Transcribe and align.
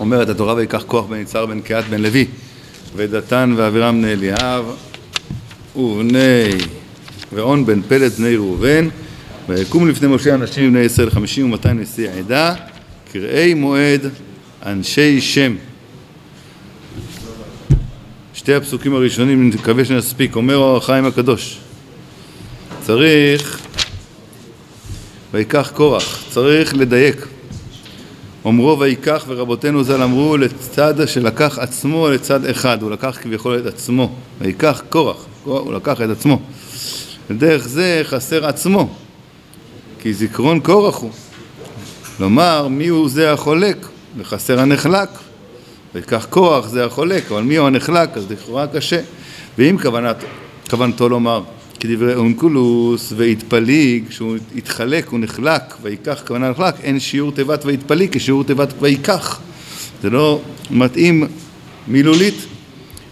אומרת 0.00 0.28
התורה 0.28 0.54
ויקח 0.54 0.82
כוח 0.86 1.06
בן 1.06 1.20
יצהר 1.20 1.46
בן 1.46 1.60
קהת 1.60 1.84
בן 1.84 2.02
לוי 2.02 2.26
ודתן 2.96 3.54
ואבירם 3.56 4.02
בני 4.02 4.12
אליאב 4.12 4.64
ובני 5.76 6.48
ואון 7.32 7.66
בן 7.66 7.82
פלט 7.82 8.12
בני 8.12 8.36
ראובן 8.36 8.88
ויקום 9.48 9.88
לפני 9.88 10.08
משה 10.08 10.34
אנשים 10.34 10.72
בני 10.72 10.80
ישראל 10.80 11.10
חמישים 11.10 11.44
ומאתיים 11.44 11.80
נשיא 11.80 12.10
עדה 12.10 12.54
קראי 13.12 13.54
מועד 13.54 14.06
אנשי 14.66 15.20
שם. 15.20 15.54
שתי 18.34 18.54
הפסוקים 18.54 18.94
הראשונים 18.94 19.40
אני 19.40 19.56
מקווה 19.56 19.84
שנספיק 19.84 20.36
אומר 20.36 20.56
אור 20.56 20.76
החיים 20.76 21.04
הקדוש. 21.04 21.58
צריך 22.80 23.67
ויקח 25.34 25.70
קורח 25.74 26.24
צריך 26.30 26.74
לדייק 26.74 27.26
אומרו 28.44 28.78
ויקח 28.78 29.24
ורבותינו 29.28 29.84
ז"ל 29.84 30.02
אמרו 30.02 30.36
לצד 30.36 31.08
שלקח 31.08 31.58
עצמו 31.58 32.08
לצד 32.08 32.44
אחד, 32.44 32.82
הוא 32.82 32.90
לקח 32.90 33.18
כביכול 33.22 33.58
את 33.58 33.66
עצמו, 33.66 34.12
ויקח 34.40 34.82
קורח, 34.88 35.26
הוא 35.44 35.72
לקח 35.72 36.00
את 36.00 36.10
עצמו. 36.10 36.40
ודרך 37.30 37.68
זה 37.68 38.00
חסר 38.04 38.46
עצמו, 38.46 38.88
כי 40.00 40.12
זיכרון 40.12 40.60
קורח 40.60 40.96
הוא. 40.96 41.10
לומר 42.20 42.68
מי 42.68 42.88
הוא 42.88 43.08
זה 43.08 43.32
החולק, 43.32 43.86
וחסר 44.18 44.60
הנחלק. 44.60 45.08
ויקח 45.94 46.26
כוח 46.30 46.68
זה 46.68 46.84
החולק, 46.84 47.32
אבל 47.32 47.42
מי 47.42 47.56
הוא 47.56 47.66
הנחלק, 47.66 48.16
אז 48.16 48.30
לכאורה 48.30 48.66
קשה. 48.66 49.00
ואם 49.58 49.76
כוונת, 49.82 50.16
כוונתו 50.70 51.08
לומר 51.08 51.42
כדברי 51.80 52.14
אונקולוס 52.14 53.12
והתפליג, 53.16 54.04
שהוא 54.10 54.36
התחלק, 54.56 55.08
הוא 55.08 55.20
נחלק, 55.20 55.62
ויקח 55.82 56.22
כוונה 56.26 56.50
נחלק, 56.50 56.74
אין 56.82 57.00
שיעור 57.00 57.32
תיבת 57.32 57.64
והתפליג 57.64 58.16
כשיעור 58.16 58.44
תיבת 58.44 58.68
ויקח. 58.80 59.40
זה 60.02 60.10
לא 60.10 60.40
מתאים 60.70 61.24
מילולית, 61.88 62.34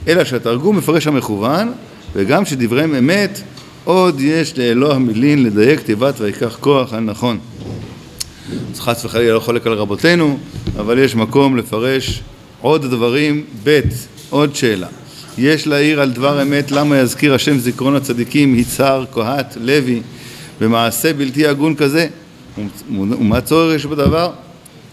אלא 0.08 0.24
שהתרגום 0.24 0.76
מפרש 0.76 1.06
המכוון, 1.06 1.72
וגם 2.14 2.44
שדבריהם 2.44 2.94
אמת, 2.94 3.40
עוד 3.84 4.20
יש 4.20 4.58
לאלוה 4.58 4.94
המילין 4.94 5.42
לדייק 5.42 5.80
תיבת 5.80 6.20
ויקח 6.20 6.56
כוח 6.60 6.92
על 6.92 7.00
נכון. 7.00 7.38
אז 8.74 8.80
חס 8.80 9.04
וחלילה 9.04 9.34
לא 9.34 9.40
חולק 9.40 9.66
על 9.66 9.72
רבותינו, 9.72 10.38
אבל 10.78 10.98
יש 10.98 11.14
מקום 11.14 11.56
לפרש 11.56 12.22
עוד 12.60 12.86
דברים, 12.86 13.44
ב', 13.64 13.80
עוד 14.30 14.54
שאלה. 14.54 14.88
יש 15.38 15.66
להעיר 15.66 16.00
על 16.00 16.10
דבר 16.10 16.42
אמת 16.42 16.70
למה 16.70 16.98
יזכיר 16.98 17.34
השם 17.34 17.58
זיכרון 17.58 17.96
הצדיקים 17.96 18.58
יצהר, 18.58 19.04
כהת, 19.12 19.56
לוי 19.60 20.02
במעשה 20.60 21.12
בלתי 21.12 21.46
הגון 21.46 21.74
כזה? 21.74 22.06
ומה 22.90 23.40
צורך 23.40 23.76
יש 23.76 23.86
בדבר? 23.86 24.30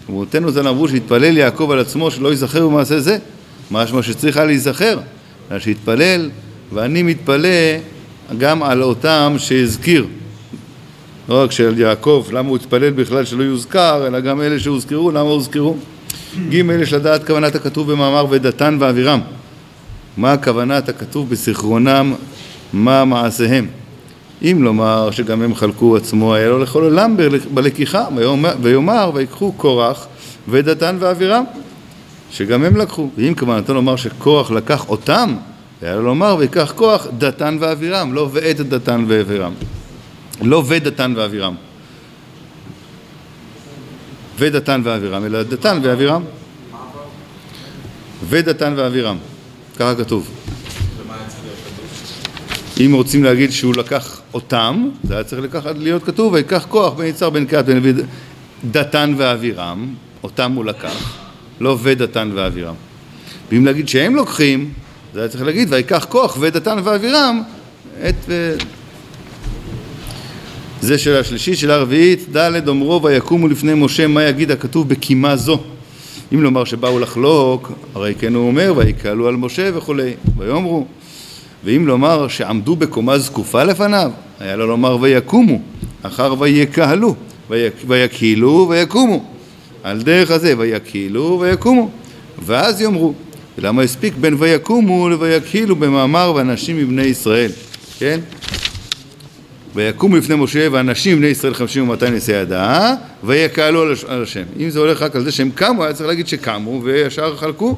רבותינו 0.08 0.50
ז"ל 0.50 0.68
אמרו 0.68 0.88
שהתפלל 0.88 1.36
יעקב 1.36 1.70
על 1.70 1.78
עצמו 1.78 2.10
שלא 2.10 2.28
ייזכר 2.28 2.68
במעשה 2.68 3.00
זה. 3.00 3.18
משמע 3.70 4.02
שצריכה 4.02 4.44
להיזכר. 4.44 4.98
אלא 5.50 5.58
שיתפלל 5.58 6.30
ואני 6.72 7.02
מתפלא 7.02 7.48
גם 8.38 8.62
על 8.62 8.82
אותם 8.82 9.34
שהזכיר. 9.38 10.06
לא 11.28 11.42
רק 11.42 11.52
של 11.52 11.78
יעקב, 11.78 12.26
למה 12.32 12.48
הוא 12.48 12.56
התפלל 12.56 12.90
בכלל 12.90 13.24
שלא 13.24 13.42
יוזכר, 13.42 14.06
אלא 14.06 14.20
גם 14.20 14.40
אלה 14.40 14.60
שהוזכרו, 14.60 15.10
למה 15.10 15.20
הוזכרו? 15.20 15.76
ג' 16.48 16.54
יש 16.54 16.92
לדעת 16.92 17.26
כוונת 17.26 17.54
הכתוב 17.54 17.92
במאמר 17.92 18.26
ודתן 18.30 18.76
ואבירם 18.80 19.20
מה 20.16 20.36
כוונת 20.36 20.88
הכתוב 20.88 21.30
בזיכרונם, 21.30 22.14
מה 22.72 23.04
מעשיהם. 23.04 23.66
אם 24.42 24.58
לומר 24.60 25.10
שגם 25.10 25.42
הם 25.42 25.54
חלקו 25.54 25.96
עצמו, 25.96 26.34
היה 26.34 26.48
לו 26.48 26.58
לכל 26.58 26.82
עולם 26.82 27.16
בלקיחה, 27.54 28.06
ויאמר 28.62 29.10
ויקחו 29.14 29.52
קורח 29.52 30.06
ודתן 30.48 30.96
ואבירם, 31.00 31.44
שגם 32.30 32.64
הם 32.64 32.76
לקחו. 32.76 33.08
ואם 33.16 33.34
כוונתו 33.38 33.74
לומר 33.74 33.96
שקורח 33.96 34.50
לקח 34.50 34.88
אותם, 34.88 35.36
היה 35.82 35.96
לו 35.96 36.02
לומר 36.02 36.36
ויקח 36.38 36.72
כוח 36.76 37.06
דתן 37.18 37.56
ואבירם, 37.60 38.12
לא 38.12 38.28
ואת 38.32 38.60
דתן 38.60 39.04
ואבירם. 39.08 39.52
לא 40.42 40.62
ודתן 40.66 41.14
ואבירם. 41.16 41.54
ודתן 44.38 44.80
ואבירם, 44.84 45.24
אלא 45.24 45.42
דתן 45.42 45.78
ואבירם. 45.82 46.22
ודתן 48.28 48.74
ואבירם. 48.76 49.16
ככה 49.76 49.94
כתוב. 49.94 50.30
אם 52.80 52.92
רוצים 52.94 53.24
להגיד 53.24 53.52
שהוא 53.52 53.74
לקח 53.76 54.20
אותם, 54.34 54.88
זה 55.04 55.14
היה 55.14 55.24
צריך 55.24 55.42
לקחת, 55.42 55.76
להיות 55.78 56.04
כתוב, 56.04 56.32
ויקח 56.32 56.66
כוח 56.68 56.92
בין 56.92 57.06
יצהר 57.06 57.30
בין 57.30 57.46
קהת 57.46 57.64
בין 57.64 57.76
לוי 57.76 57.92
דתן 58.70 59.14
ואבירם, 59.16 59.94
אותם 60.22 60.52
הוא 60.52 60.64
לקח, 60.64 61.18
לא 61.60 61.78
ודתן 61.82 62.30
ואבירם. 62.34 62.74
ואם 63.52 63.64
להגיד 63.64 63.88
שהם 63.88 64.14
לוקחים, 64.14 64.72
זה 65.14 65.20
היה 65.20 65.28
צריך 65.28 65.44
להגיד, 65.44 65.72
ויקח 65.72 66.06
כוח 66.08 66.36
ודתן 66.40 66.78
ואבירם 66.84 67.42
את... 68.08 68.30
זה 70.80 70.98
שאלה 70.98 71.24
שלישית, 71.24 71.58
שאלה 71.58 71.76
רביעית, 71.76 72.36
ד' 72.36 72.68
אומרו 72.68 73.02
ויקומו 73.02 73.48
לפני 73.48 73.74
משה 73.74 74.06
מה 74.06 74.22
יגיד 74.22 74.50
הכתוב 74.50 74.88
בקימה 74.88 75.36
זו 75.36 75.64
אם 76.34 76.42
לומר 76.42 76.64
שבאו 76.64 76.98
לחלוק, 76.98 77.72
הרי 77.94 78.14
כן 78.14 78.34
הוא 78.34 78.46
אומר, 78.46 78.72
ויקהלו 78.76 79.28
על 79.28 79.36
משה 79.36 79.70
וכולי, 79.74 80.14
ויאמרו. 80.36 80.86
ואם 81.64 81.86
לומר 81.86 82.28
שעמדו 82.28 82.76
בקומה 82.76 83.18
זקופה 83.18 83.64
לפניו, 83.64 84.10
היה 84.40 84.56
לו 84.56 84.66
לומר 84.66 84.96
ויקומו, 85.00 85.58
אחר 86.02 86.34
ויקהלו, 86.38 87.14
ויקהילו 87.86 88.66
ויקומו. 88.70 89.24
על 89.82 90.02
דרך 90.02 90.30
הזה 90.30 90.54
ויקהילו 90.58 91.38
ויקומו. 91.40 91.90
ואז 92.44 92.80
יאמרו, 92.80 93.14
ולמה 93.58 93.82
הספיק 93.82 94.14
בין 94.20 94.34
ויקומו 94.38 95.08
לויקהילו 95.08 95.76
במאמר 95.76 96.32
ואנשים 96.36 96.76
מבני 96.76 97.02
ישראל, 97.02 97.50
כן? 97.98 98.20
ויקומו 99.74 100.16
לפני 100.16 100.36
משה 100.36 100.68
ואנשים 100.72 101.18
בני 101.18 101.26
ישראל 101.26 101.54
חמישים 101.54 101.82
ומאתיים 101.82 102.14
נשיאי 102.14 102.38
ידעה 102.38 102.94
ויקהלו 103.24 103.82
על 104.06 104.22
השם. 104.22 104.42
אם 104.60 104.70
זה 104.70 104.78
הולך 104.78 105.02
רק 105.02 105.16
על 105.16 105.24
זה 105.24 105.32
שהם 105.32 105.50
קמו, 105.54 105.84
היה 105.84 105.92
צריך 105.92 106.08
להגיד 106.08 106.28
שקמו 106.28 106.80
וישר 106.84 107.36
חלקו 107.36 107.76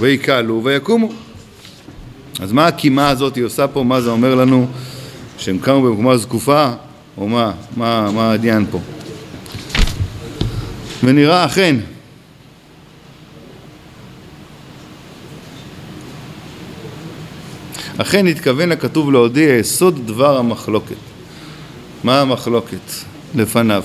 ויקהלו 0.00 0.60
ויקומו. 0.64 1.12
אז 2.40 2.52
מה 2.52 2.66
הקימה 2.66 3.08
הזאת 3.08 3.36
היא 3.36 3.44
עושה 3.44 3.66
פה? 3.66 3.84
מה 3.84 4.00
זה 4.00 4.10
אומר 4.10 4.34
לנו? 4.34 4.66
שהם 5.38 5.58
קמו 5.58 5.82
במקומה 5.82 6.16
זקופה? 6.16 6.70
או 7.18 7.28
מה? 7.28 7.52
מה, 7.76 8.10
מה 8.10 8.30
העניין 8.30 8.66
פה? 8.70 8.80
ונראה 11.04 11.44
אכן 11.44 11.76
אכן 18.00 18.26
התכוון 18.26 18.72
הכתוב 18.72 19.12
להודיע 19.12 19.54
יסוד 19.54 20.06
דבר 20.06 20.38
המחלוקת. 20.38 20.96
מה 22.04 22.20
המחלוקת 22.20 22.90
לפניו? 23.34 23.84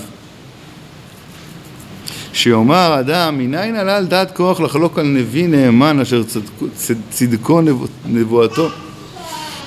שיאמר 2.32 3.00
אדם, 3.00 3.38
מניין 3.38 3.76
עלה 3.76 3.96
על 3.96 4.06
דעת 4.06 4.36
כוח 4.36 4.60
לחלוק 4.60 4.98
על 4.98 5.06
נביא 5.06 5.48
נאמן 5.48 6.00
אשר 6.00 6.22
צדקו, 6.22 6.66
צדקו 7.10 7.60
נבואתו 8.06 8.68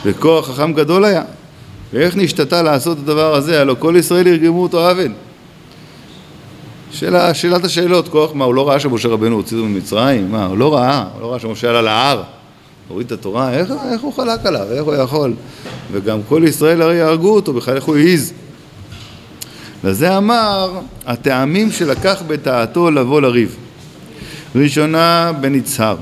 וכוח 0.05 0.49
חכם 0.49 0.73
גדול 0.73 1.05
היה 1.05 1.23
ואיך 1.93 2.17
נשתתה 2.17 2.61
לעשות 2.61 2.97
את 2.97 3.03
הדבר 3.03 3.35
הזה? 3.35 3.61
הלא 3.61 3.75
כל 3.79 3.95
ישראל 3.97 4.27
ירגמו 4.27 4.63
אותו 4.63 4.89
עוול 4.89 5.11
שאלת 6.91 7.63
השאלות, 7.63 8.07
כוח, 8.07 8.31
מה, 8.33 8.45
הוא 8.45 8.55
לא 8.55 8.69
ראה 8.69 8.79
שמשה 8.79 9.07
רבנו 9.07 9.35
הוציא 9.35 9.57
ממצרים? 9.57 10.31
מה, 10.31 10.45
הוא 10.45 10.57
לא 10.57 10.73
ראה, 10.73 11.05
הוא 11.13 11.21
לא 11.21 11.31
ראה 11.31 11.39
שמשה 11.39 11.69
עלה 11.69 11.81
להר 11.81 12.23
הוריד 12.87 13.05
את 13.05 13.11
התורה, 13.11 13.53
איך, 13.53 13.71
איך 13.91 14.01
הוא 14.01 14.13
חלק 14.13 14.45
עליו, 14.45 14.71
איך 14.71 14.83
הוא 14.83 14.95
יכול? 14.95 15.33
וגם 15.91 16.19
כל 16.27 16.43
ישראל 16.47 16.81
הרי 16.81 16.95
יהרגו 16.95 17.35
אותו, 17.35 17.53
בכלל 17.53 17.75
איך 17.75 17.83
הוא 17.83 17.97
העז? 17.97 18.33
לזה 19.83 20.17
אמר, 20.17 20.79
הטעמים 21.05 21.71
שלקח 21.71 22.23
בטעתו 22.27 22.91
לבוא 22.91 23.21
לריב. 23.21 23.55
ראשונה, 24.55 25.31
בן 25.41 25.55
יצהר. 25.55 25.95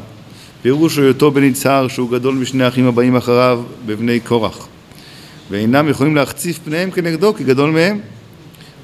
פירוש 0.62 0.98
היותו 0.98 1.31
בן 1.31 1.44
יצהר 1.44 1.88
שהוא 1.88 2.12
גדול 2.12 2.36
משני 2.36 2.63
האחים 2.63 2.88
הבאים 2.88 3.15
אחריו 3.15 3.62
בבני 3.86 4.19
קורח. 4.19 4.68
ואינם 5.51 5.89
יכולים 5.89 6.15
להחציף 6.15 6.60
פניהם 6.65 6.92
כנגדו 6.92 7.33
כי 7.33 7.44
גדול 7.44 7.71
מהם. 7.71 8.00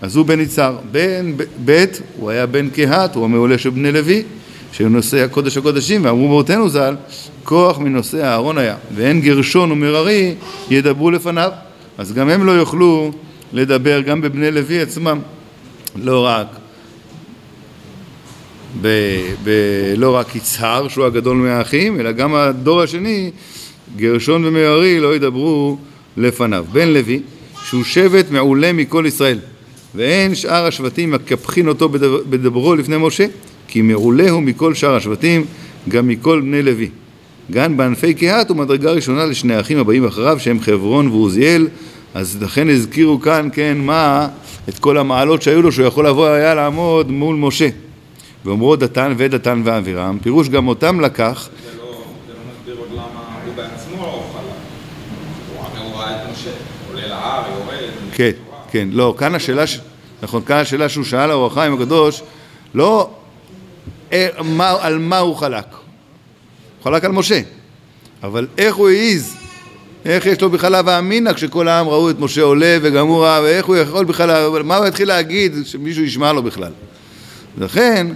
אז 0.01 0.15
הוא 0.15 0.25
בן 0.25 0.39
יצהר. 0.39 0.77
בן 0.91 1.31
ב' 1.65 1.85
הוא 2.17 2.29
היה 2.29 2.45
בן 2.45 2.69
קהת, 2.69 3.15
הוא 3.15 3.25
המעולה 3.25 3.57
של 3.57 3.69
בני 3.69 3.91
לוי. 3.91 4.23
שהיו 4.71 4.89
נושאי 4.89 5.21
הקודש 5.21 5.57
הקודשים, 5.57 6.05
ואמרו 6.05 6.29
באותנו 6.29 6.69
ז"ל, 6.69 6.95
כוח 7.43 7.79
מנושאי 7.79 8.21
הארון 8.21 8.57
היה, 8.57 8.75
ואין 8.95 9.21
גרשון 9.21 9.71
ומררי 9.71 10.35
ידברו 10.69 11.11
לפניו. 11.11 11.51
אז 11.97 12.13
גם 12.13 12.29
הם 12.29 12.45
לא 12.45 12.51
יוכלו 12.51 13.11
לדבר, 13.53 14.01
גם 14.01 14.21
בבני 14.21 14.51
לוי 14.51 14.81
עצמם, 14.81 15.19
לא 15.95 16.25
רק 16.25 16.47
ב, 18.81 18.87
ב, 19.43 19.49
לא 19.97 20.15
רק 20.15 20.35
יצהר, 20.35 20.87
שהוא 20.87 21.05
הגדול 21.05 21.37
מהאחים, 21.37 21.99
אלא 21.99 22.11
גם 22.11 22.35
הדור 22.35 22.81
השני, 22.81 23.31
גרשון 23.95 24.45
ומררי, 24.45 24.99
לא 24.99 25.15
ידברו 25.15 25.77
לפניו. 26.17 26.65
בן 26.71 26.89
לוי, 26.89 27.21
שהוא 27.65 27.83
שבט 27.83 28.31
מעולה 28.31 28.73
מכל 28.73 29.03
ישראל. 29.07 29.39
ואין 29.95 30.35
שאר 30.35 30.65
השבטים 30.65 31.11
מקפחין 31.11 31.67
אותו 31.67 31.89
בדברו 32.29 32.75
לפני 32.75 32.95
משה, 32.99 33.25
כי 33.67 33.81
מעולה 33.81 34.29
הוא 34.29 34.43
מכל 34.43 34.73
שאר 34.73 34.95
השבטים, 34.95 35.45
גם 35.89 36.07
מכל 36.07 36.41
בני 36.41 36.61
לוי. 36.61 36.89
גן 37.51 37.77
בענפי 37.77 38.13
קהת 38.13 38.49
הוא 38.49 38.57
מדרגה 38.57 38.91
ראשונה 38.91 39.25
לשני 39.25 39.55
האחים 39.55 39.77
הבאים 39.77 40.05
אחריו, 40.05 40.39
שהם 40.39 40.59
חברון 40.59 41.07
ועוזיאל, 41.07 41.67
אז 42.13 42.37
לכן 42.41 42.69
הזכירו 42.69 43.19
כאן, 43.19 43.49
כן, 43.53 43.77
מה, 43.77 44.27
את 44.69 44.79
כל 44.79 44.97
המעלות 44.97 45.41
שהיו 45.41 45.61
לו, 45.61 45.71
שהוא 45.71 45.85
יכול 45.85 46.07
לבוא 46.07 46.27
היה 46.27 46.55
לעמוד 46.55 47.11
מול 47.11 47.35
משה. 47.35 47.69
ואומרו 48.45 48.75
דתן 48.75 49.13
ודתן 49.17 49.61
ואבירם, 49.65 50.17
פירוש 50.21 50.49
גם 50.49 50.67
אותם 50.67 50.99
לקח. 50.99 51.49
כן, 58.13 58.31
כן, 58.71 58.87
לא, 58.91 59.15
כאן 59.17 59.35
השאלה, 59.35 59.67
ש... 59.67 59.79
נכון, 60.23 60.41
כאן 60.45 60.57
השאלה 60.57 60.89
שהוא 60.89 61.05
שאל 61.05 61.31
האור 61.31 61.47
החיים 61.47 61.73
הקדוש, 61.73 62.21
לא 62.73 63.09
אה, 64.11 64.27
מה, 64.43 64.75
על 64.81 64.97
מה 64.97 65.17
הוא 65.17 65.35
חלק, 65.35 65.65
הוא 66.83 66.91
חלק 66.91 67.05
על 67.05 67.11
משה, 67.11 67.41
אבל 68.23 68.47
איך 68.57 68.75
הוא 68.75 68.89
העז, 68.89 69.35
איך 70.05 70.25
יש 70.25 70.41
לו 70.41 70.49
בכלל 70.49 70.75
הווה 70.75 70.99
אמינא 70.99 71.33
כשכל 71.33 71.67
העם 71.67 71.87
ראו 71.87 72.09
את 72.09 72.19
משה 72.19 72.41
עולה 72.41 72.77
וגם 72.81 73.07
הוא 73.07 73.23
ראה, 73.23 73.41
ואיך 73.41 73.65
הוא 73.65 73.75
יכול 73.75 74.05
בכלל, 74.05 74.61
מה 74.63 74.77
הוא 74.77 74.85
יתחיל 74.85 75.07
להגיד 75.07 75.55
שמישהו 75.65 76.03
ישמע 76.03 76.33
לו 76.33 76.43
בכלל. 76.43 76.71
לכן 77.57 78.07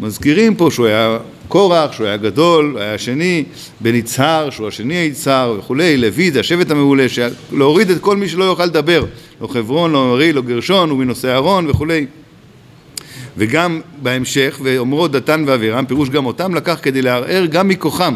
מזכירים 0.00 0.54
פה 0.54 0.68
שהוא 0.70 0.86
היה 0.86 1.18
קורח, 1.48 1.92
שהוא 1.92 2.06
היה 2.06 2.16
גדול, 2.16 2.76
היה 2.80 2.98
שני, 2.98 3.44
בן 3.80 3.94
יצהר, 3.94 4.50
שהוא 4.50 4.68
השני 4.68 4.94
היצהר 4.94 5.56
וכולי, 5.58 5.96
לוי 5.96 6.30
זה 6.30 6.40
השבט 6.40 6.70
המעולה, 6.70 7.06
להוריד 7.52 7.90
את 7.90 8.00
כל 8.00 8.16
מי 8.16 8.28
שלא 8.28 8.44
יוכל 8.44 8.64
לדבר, 8.64 9.04
לא 9.40 9.46
חברון, 9.46 9.92
לא 9.92 10.06
מרי, 10.06 10.32
לא 10.32 10.42
גרשון, 10.42 10.90
ומנושא 10.90 11.28
אהרון 11.28 11.70
וכולי. 11.70 12.06
וגם 13.36 13.80
בהמשך, 14.02 14.60
ואומרו 14.62 15.08
דתן 15.08 15.44
ואבירם, 15.46 15.86
פירוש 15.86 16.08
גם 16.08 16.26
אותם 16.26 16.54
לקח 16.54 16.78
כדי 16.82 17.02
לערער 17.02 17.46
גם 17.46 17.68
מכוחם, 17.68 18.14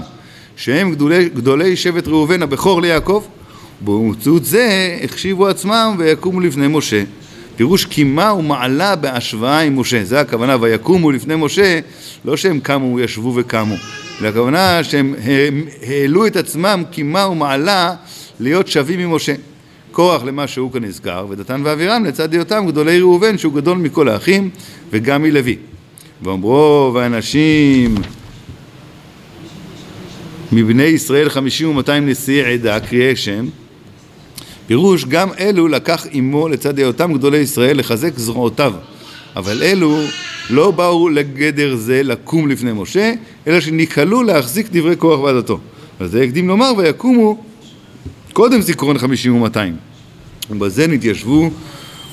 שהם 0.56 0.92
גדולי, 0.92 1.28
גדולי 1.28 1.76
שבט 1.76 2.08
ראובן 2.08 2.42
הבכור 2.42 2.82
ליעקב, 2.82 3.24
ובאמצעות 3.82 4.44
זה 4.44 4.96
החשיבו 5.04 5.48
עצמם 5.48 5.94
ויקומו 5.98 6.40
לפני 6.40 6.66
משה. 6.68 7.02
פירוש 7.56 7.84
קימה 7.84 8.32
ומעלה 8.32 8.96
בהשוואה 8.96 9.60
עם 9.60 9.80
משה, 9.80 10.04
זה 10.04 10.20
הכוונה, 10.20 10.56
ויקומו 10.60 11.10
לפני 11.10 11.34
משה, 11.38 11.80
לא 12.24 12.36
שהם 12.36 12.60
קמו, 12.60 13.00
ישבו 13.00 13.32
וקמו, 13.36 13.74
אלא 14.20 14.28
הכוונה 14.28 14.84
שהם 14.84 15.14
העלו 15.82 16.26
את 16.26 16.36
עצמם 16.36 16.82
קימה 16.90 17.26
ומעלה 17.26 17.94
להיות 18.40 18.68
שווים 18.68 19.00
עם 19.00 19.14
משה. 19.14 19.34
כוח 19.96 20.24
למה 20.24 20.46
שהוא 20.46 20.72
כאן 20.72 20.84
נזכר, 20.84 21.26
ודתן 21.30 21.60
ואבירם 21.64 22.04
לצד 22.04 22.32
היותם 22.32 22.64
גדולי 22.66 23.00
ראובן 23.00 23.38
שהוא 23.38 23.54
גדול 23.54 23.78
מכל 23.78 24.08
האחים 24.08 24.50
וגם 24.90 25.22
מלוי. 25.22 25.56
ואומרו 26.22 26.90
ואנשים 26.94 27.94
מבני 30.52 30.82
ישראל 30.82 31.28
חמישים 31.28 31.68
ומאתיים 31.68 32.08
נשיאי 32.08 32.54
עדה, 32.54 32.80
קריאי 32.80 33.16
שם, 33.16 33.46
פירוש 34.66 35.04
גם 35.04 35.28
אלו 35.38 35.68
לקח 35.68 36.06
עמו 36.10 36.48
לצד 36.48 36.78
היותם 36.78 37.12
גדולי 37.12 37.38
ישראל 37.38 37.78
לחזק 37.78 38.18
זרועותיו 38.18 38.72
אבל 39.36 39.62
אלו 39.62 40.00
לא 40.50 40.70
באו 40.70 41.08
לגדר 41.08 41.76
זה 41.76 42.02
לקום 42.02 42.48
לפני 42.48 42.72
משה 42.72 43.12
אלא 43.46 43.60
שניקלו 43.60 44.22
להחזיק 44.22 44.66
דברי 44.72 44.96
כוח 44.96 45.20
ועדתו 45.20 45.58
וזה 46.00 46.22
הקדים 46.22 46.48
לומר 46.48 46.72
ויקומו 46.76 47.42
קודם 48.36 48.60
זיכרון 48.60 48.98
חמישים 48.98 49.34
ומאתיים. 49.34 49.76
ובזה 50.50 50.86
נתיישבו 50.86 51.50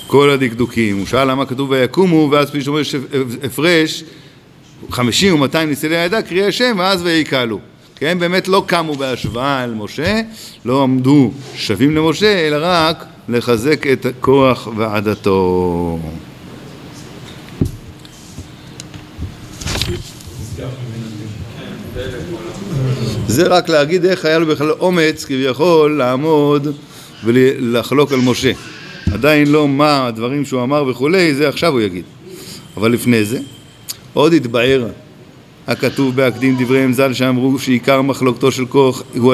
כל 0.08 0.30
הדקדוקים. 0.30 0.98
הוא 0.98 1.06
שאל 1.06 1.32
למה 1.32 1.46
כתוב 1.46 1.70
ויקומו? 1.70 2.30
ואז 2.32 2.52
שאומר 2.60 2.80
יש 2.80 2.96
הפרש 3.44 4.04
חמישים 4.92 5.34
ומאתיים 5.34 5.70
נסילי 5.70 5.98
העדה 5.98 6.22
קריאי 6.22 6.48
השם 6.48 6.76
ואז 6.78 7.02
ויקהלו. 7.02 7.60
כי 7.96 8.08
הם 8.08 8.20
באמת 8.20 8.48
לא 8.48 8.64
קמו 8.68 8.96
בהשוואה 8.96 9.64
אל 9.64 9.74
משה, 9.74 10.22
לא 10.66 10.84
עמדו 10.84 11.32
שווים 11.56 11.96
למשה, 11.96 12.48
אלא 12.48 12.58
רק 12.60 13.06
לחזק 13.30 13.88
את 13.88 14.06
כוח 14.20 14.68
ועדתו. 14.78 16.00
זה 23.28 23.48
רק 23.48 23.70
להגיד 23.70 24.06
איך 24.06 24.26
היה 24.26 24.40
לו 24.40 24.46
בכלל 24.46 24.72
אומץ 24.72 25.26
כביכול 25.26 25.98
לעמוד 25.98 26.68
ולחלוק 27.24 28.12
על 28.12 28.20
משה. 28.20 28.52
עדיין 29.14 29.48
לא 29.48 29.68
מה 29.68 30.08
הדברים 30.08 30.46
שהוא 30.46 30.64
אמר 30.64 30.84
וכולי, 30.88 31.36
זה 31.36 31.50
עכשיו 31.50 31.72
הוא 31.72 31.82
יגיד. 31.82 32.04
אבל 32.78 32.92
לפני 32.92 33.26
זה, 33.26 33.40
עוד 34.14 34.34
התבהר 34.34 34.88
הכתוב 35.68 36.16
בהקדים 36.16 36.58
דבריהם 36.64 36.94
ז"ל 36.94 37.14
שאמרו 37.14 37.60
שעיקר 37.60 38.02
מחלוקתו 38.02 38.52
של 38.52 38.66
כוח 38.66 39.04
הוא 39.16 39.34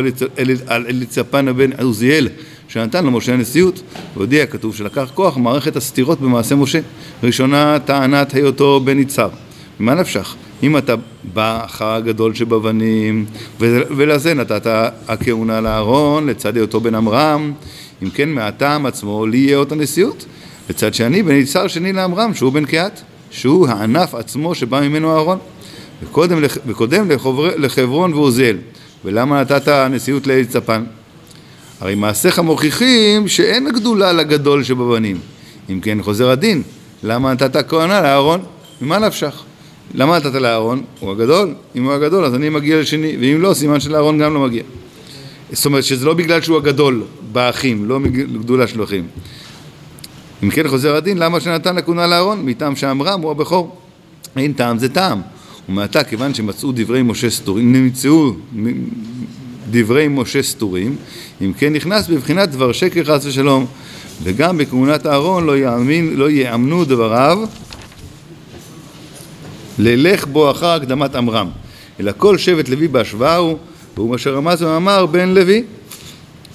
על 0.68 0.86
אליצפנה 0.90 1.54
בן 1.54 1.82
עוזיאל 1.82 2.28
שנתן 2.68 3.06
למשה 3.06 3.34
הנשיאות 3.34 3.82
והודיע 4.16 4.46
כתוב 4.46 4.76
שלקח 4.76 5.12
כוח 5.14 5.38
מערכת 5.38 5.76
הסתירות 5.76 6.22
במעשה 6.22 6.56
משה 6.56 6.80
ראשונה 7.24 7.78
טענת 7.86 8.34
היותו 8.34 8.82
בן 8.84 9.00
יצהר 9.00 9.30
ממה 9.80 9.96
נפשך? 9.96 10.36
אם 10.64 10.78
אתה 10.78 10.96
בא 11.34 11.66
אחר 11.66 11.94
הגדול 11.94 12.34
שבבנים 12.34 13.26
ולזה 13.60 14.34
נתת 14.34 14.92
הכהונה 15.08 15.62
לאהרון 15.62 16.28
לצד 16.28 16.56
היותו 16.58 16.80
בן 16.82 16.96
עמרם 16.96 17.54
אם 18.04 18.10
כן 18.10 18.30
מהטעם 18.30 18.86
עצמו 18.86 19.26
לי 19.26 19.38
יהיה 19.38 19.58
אות 19.58 19.72
הנשיאות 19.72 20.26
לצד 20.70 20.94
שני 20.94 21.24
בן 21.24 21.36
יצהר 21.36 21.68
שני 21.68 21.94
לעמרם 21.94 22.34
שהוא 22.34 22.54
בן 22.54 22.66
קהת 22.66 23.02
שהוא 23.32 23.68
הענף 23.68 24.16
עצמו 24.16 24.56
שבא 24.56 24.82
ממנו 24.82 25.16
אהרון 25.16 25.38
וקודם, 26.04 26.44
וקודם 26.68 27.12
לחברון 27.58 28.14
ועוזיאל. 28.14 28.58
ולמה 29.06 29.42
נתת 29.42 29.68
הנשיאות 29.68 30.28
לאליצפן? 30.28 30.84
הרי 31.80 31.96
מעשיך 31.96 32.40
מוכיחים 32.40 33.28
שאין 33.28 33.72
גדולה 33.72 34.14
לגדול 34.14 34.64
שבבנים. 34.64 35.18
אם 35.70 35.80
כן 35.80 36.04
חוזר 36.04 36.30
הדין, 36.30 36.62
למה 37.04 37.34
נתת 37.34 37.70
כהנה 37.70 38.02
לאהרון? 38.02 38.42
ממה 38.82 39.00
נפשך? 39.00 39.44
למה 39.94 40.18
נתת 40.18 40.34
לאהרון? 40.34 40.84
הוא 41.00 41.12
הגדול. 41.12 41.54
אם 41.76 41.84
הוא 41.84 41.94
הגדול 41.94 42.26
אז 42.26 42.36
אני 42.36 42.50
מגיע 42.50 42.82
לשני, 42.82 43.18
ואם 43.20 43.42
לא, 43.42 43.54
סימן 43.54 43.80
שלאהרון 43.80 44.18
גם 44.18 44.34
לא 44.34 44.40
מגיע. 44.40 44.64
זאת 45.52 45.66
אומרת 45.66 45.84
שזה 45.84 46.06
לא 46.06 46.14
בגלל 46.14 46.42
שהוא 46.42 46.58
הגדול 46.58 47.04
באחים, 47.32 47.86
לא 47.86 48.00
גדולה 48.40 48.68
של 48.68 48.84
אחים. 48.84 49.08
אם 50.44 50.50
כן 50.50 50.68
חוזר 50.68 50.96
הדין, 50.96 51.18
למה 51.18 51.40
שנתן 51.40 51.76
לכהונה 51.76 52.08
לאהרון? 52.08 52.46
מטעם 52.46 52.76
שאמרם 52.76 53.22
הוא 53.22 53.32
הבכור. 53.32 53.76
אין 54.36 54.54
טעם 54.54 54.78
זה 54.78 54.90
טעם. 54.90 55.22
ומעתה 55.70 56.04
כיוון 56.04 56.34
שמצאו 56.34 56.72
דברי 56.76 57.04
משה 57.04 57.30
סתורים, 57.30 57.74
נמצאו 57.74 58.34
דברי 59.72 60.08
משה 60.08 60.44
סתורים, 60.44 60.96
אם 61.42 61.54
כן 61.58 61.74
נכנס 61.74 62.08
בבחינת 62.08 62.50
דבר 62.50 62.72
שקר 62.72 63.04
חס 63.04 63.26
ושלום, 63.26 63.66
וגם 64.24 64.58
בכהונת 64.58 65.06
אהרון 65.06 65.46
לא, 65.46 65.58
יאמין, 65.58 66.16
לא 66.16 66.30
יאמנו 66.30 66.86
דבריו 66.86 67.40
ללך 69.80 70.28
בו 70.28 70.52
אחר 70.52 70.68
הקדמת 70.68 71.16
עמרם, 71.16 71.50
אלא 72.00 72.12
כל 72.18 72.38
שבט 72.38 72.70
לוי 72.70 72.88
בהשוואה 72.88 73.36
הוא, 73.36 73.58
והוא 73.96 74.10
מה 74.10 74.18
שרמז 74.18 74.64
ואמר 74.64 75.06
בן 75.06 75.30
לוי. 75.30 75.64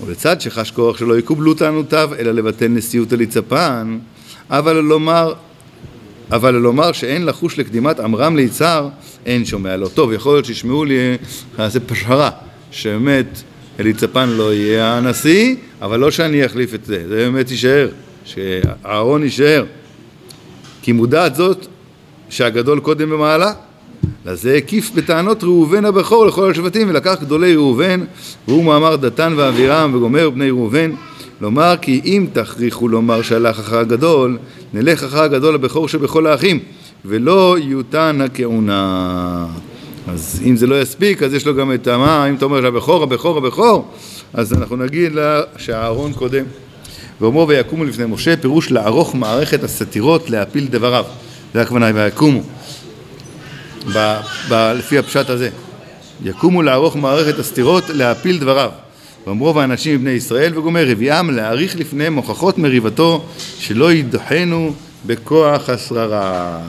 ולצד 0.06 0.40
שחש 0.40 0.70
כוח 0.70 0.98
שלא 0.98 1.18
יקובלו 1.18 1.54
טענותיו, 1.54 2.10
אלא 2.18 2.32
לבטל 2.32 2.68
נשיאות 2.68 3.12
אליצפן, 3.12 3.98
אבל 4.50 4.76
לומר 4.80 5.32
אבל 6.30 6.54
לומר 6.54 6.92
שאין 6.92 7.26
לחוש 7.26 7.58
לקדימת 7.58 8.00
עמרם 8.00 8.36
ליצהר, 8.36 8.88
אין 9.26 9.44
שומע 9.44 9.76
לו. 9.76 9.88
טוב, 9.88 10.12
יכול 10.12 10.34
להיות 10.34 10.44
שישמעו 10.44 10.84
לי, 10.84 11.16
נעשה 11.58 11.80
פשרה, 11.80 12.30
שבאמת 12.70 13.42
אליצפן 13.80 14.28
לא 14.28 14.54
יהיה 14.54 14.96
הנשיא, 14.96 15.56
אבל 15.82 16.00
לא 16.00 16.10
שאני 16.10 16.46
אחליף 16.46 16.74
את 16.74 16.84
זה, 16.84 17.04
זה 17.08 17.16
באמת 17.16 17.50
יישאר, 17.50 17.88
שאהרון 18.24 19.22
יישאר. 19.22 19.64
כי 20.82 20.92
מודעת 20.92 21.34
זאת 21.34 21.66
שהגדול 22.34 22.80
קודם 22.80 23.10
במעלה, 23.10 23.52
לזה 24.26 24.54
הקיף 24.54 24.90
בטענות 24.94 25.44
ראובן 25.44 25.84
הבכור 25.84 26.26
לכל 26.26 26.50
השבטים 26.50 26.88
ולקח 26.88 27.16
גדולי 27.20 27.56
ראובן 27.56 28.00
והוא 28.48 28.64
מאמר 28.64 28.96
דתן 28.96 29.34
ואבירם 29.36 29.94
וגומר 29.94 30.30
בני 30.30 30.50
ראובן 30.50 30.90
לומר 31.40 31.74
כי 31.80 32.00
אם 32.04 32.26
תכריחו 32.32 32.88
לומר 32.88 33.22
שהלך 33.22 33.58
אחר 33.58 33.78
הגדול, 33.78 34.38
נלך 34.74 35.04
אחר 35.04 35.22
הגדול 35.22 35.54
הבכור 35.54 35.88
שבכל 35.88 36.26
האחים, 36.26 36.58
ולא 37.04 37.56
יותן 37.62 38.18
הכהונה. 38.24 39.46
אז 40.08 40.42
אם 40.46 40.56
זה 40.56 40.66
לא 40.66 40.80
יספיק, 40.80 41.22
אז 41.22 41.34
יש 41.34 41.46
לו 41.46 41.54
גם 41.54 41.72
את 41.72 41.88
מה, 41.88 42.28
אם 42.28 42.34
אתה 42.34 42.44
אומר 42.44 42.62
שהבכור, 42.62 43.02
הבכור, 43.02 43.38
הבכור, 43.38 43.88
אז 44.32 44.52
אנחנו 44.52 44.76
נגיד 44.76 45.14
לה 45.14 45.40
שהאהרון 45.56 46.12
קודם. 46.12 46.44
ואומרו 47.20 47.48
ויקומו 47.48 47.84
לפני 47.84 48.04
משה, 48.06 48.36
פירוש 48.36 48.70
לערוך 48.70 49.14
מערכת 49.14 49.64
הסתירות 49.64 50.30
להפיל 50.30 50.66
דבריו. 50.70 51.04
זה 51.54 51.62
הכוונה, 51.62 51.90
ויקומו. 51.94 52.40
ב, 53.94 54.16
ב, 54.48 54.54
לפי 54.54 54.98
הפשט 54.98 55.30
הזה. 55.30 55.50
יקומו 56.24 56.62
לערוך 56.62 56.96
מערכת 56.96 57.38
הסתירות 57.38 57.84
להפיל 57.88 58.38
דבריו. 58.38 58.70
ואמרו 59.26 59.60
האנשים 59.60 59.94
מבני 59.94 60.10
ישראל 60.10 60.58
וגומר 60.58 60.90
רביעם 60.90 61.30
להעריך 61.30 61.76
לפניהם 61.76 62.14
הוכחות 62.14 62.58
מריבתו 62.58 63.24
שלא 63.58 63.92
ידחנו 63.92 64.74
בכוח 65.06 65.70
השררה. 65.70 66.60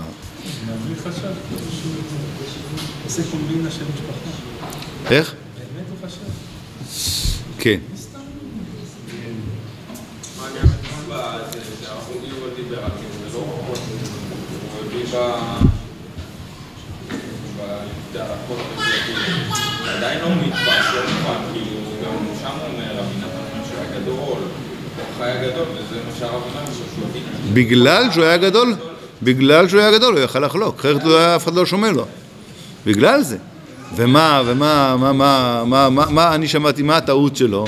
איך? 5.12 5.34
באמת 5.76 5.86
הוא 5.90 6.10
חשב. 6.10 6.20
כן. 7.60 7.95
הוא 15.16 15.24
הביא 15.24 15.70
ב... 17.58 17.62
בלימודי 17.62 18.20
הכל 18.20 18.54
המדויקים. 18.54 19.16
עדיין 19.98 20.20
לא 20.22 20.30
נתפס, 20.30 20.94
לא 20.96 21.02
מובן, 21.02 21.54
כאילו, 21.54 21.82
גם 22.06 22.26
שם 22.42 22.48
אומר, 22.48 22.92
רבי 22.92 23.18
נתן 23.18 23.28
אומר 23.54 23.66
שהוא 23.68 23.80
היה 23.80 24.02
גדול, 24.02 24.18
הוא 24.18 25.06
חי 25.18 25.30
הגדול, 25.30 25.66
וזה 25.74 26.00
מה 26.06 26.12
שהרב 26.20 26.34
אומר, 26.34 26.66
שהוא 26.74 27.10
הבין. 27.10 27.24
בגלל 27.54 28.12
שהוא 28.12 28.24
היה 28.24 28.38
גדול? 28.38 28.76
בגלל 29.24 29.68
שהוא 29.68 29.82
היה 29.82 29.92
גדול, 29.92 30.14
הוא 30.14 30.24
יכל 30.24 30.40
לחלוק, 30.40 30.80
אחרת 30.80 31.04
לא 31.04 31.36
אף 31.36 31.44
אחד 31.44 31.56
לא 31.56 31.66
שומע 31.66 31.92
לו. 31.92 32.06
בגלל 32.86 33.22
זה. 33.22 33.38
ומה, 33.96 34.42
ומה, 34.46 34.96
מה, 35.00 35.14
מה, 35.14 35.64
מה, 35.66 35.90
מה, 35.90 36.06
מה 36.10 36.36
אני 36.36 36.48
שמעתי, 36.48 36.82
מה 36.82 36.98
הטעות 36.98 37.36
שלו? 37.36 37.66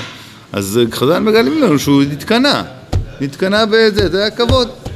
אז 0.52 0.80
חז"ל 0.92 1.18
מגלים 1.18 1.62
לנו 1.62 1.78
שהוא 1.78 2.02
נתקנא. 2.02 2.62
נתקנא 3.20 3.64
בזה, 3.64 4.08
זה 4.08 4.18
היה 4.20 4.30
כבוד. 4.30 4.87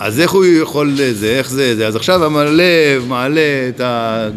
אז 0.00 0.20
איך 0.20 0.30
הוא 0.30 0.44
יכול 0.44 0.92
זה, 1.12 1.26
איך 1.38 1.50
זה, 1.50 1.76
זה? 1.76 1.86
אז 1.86 1.96
עכשיו 1.96 2.24
הלב 2.24 3.04
מעלה 3.08 3.40
את 3.68 3.80
ה... 3.80 4.28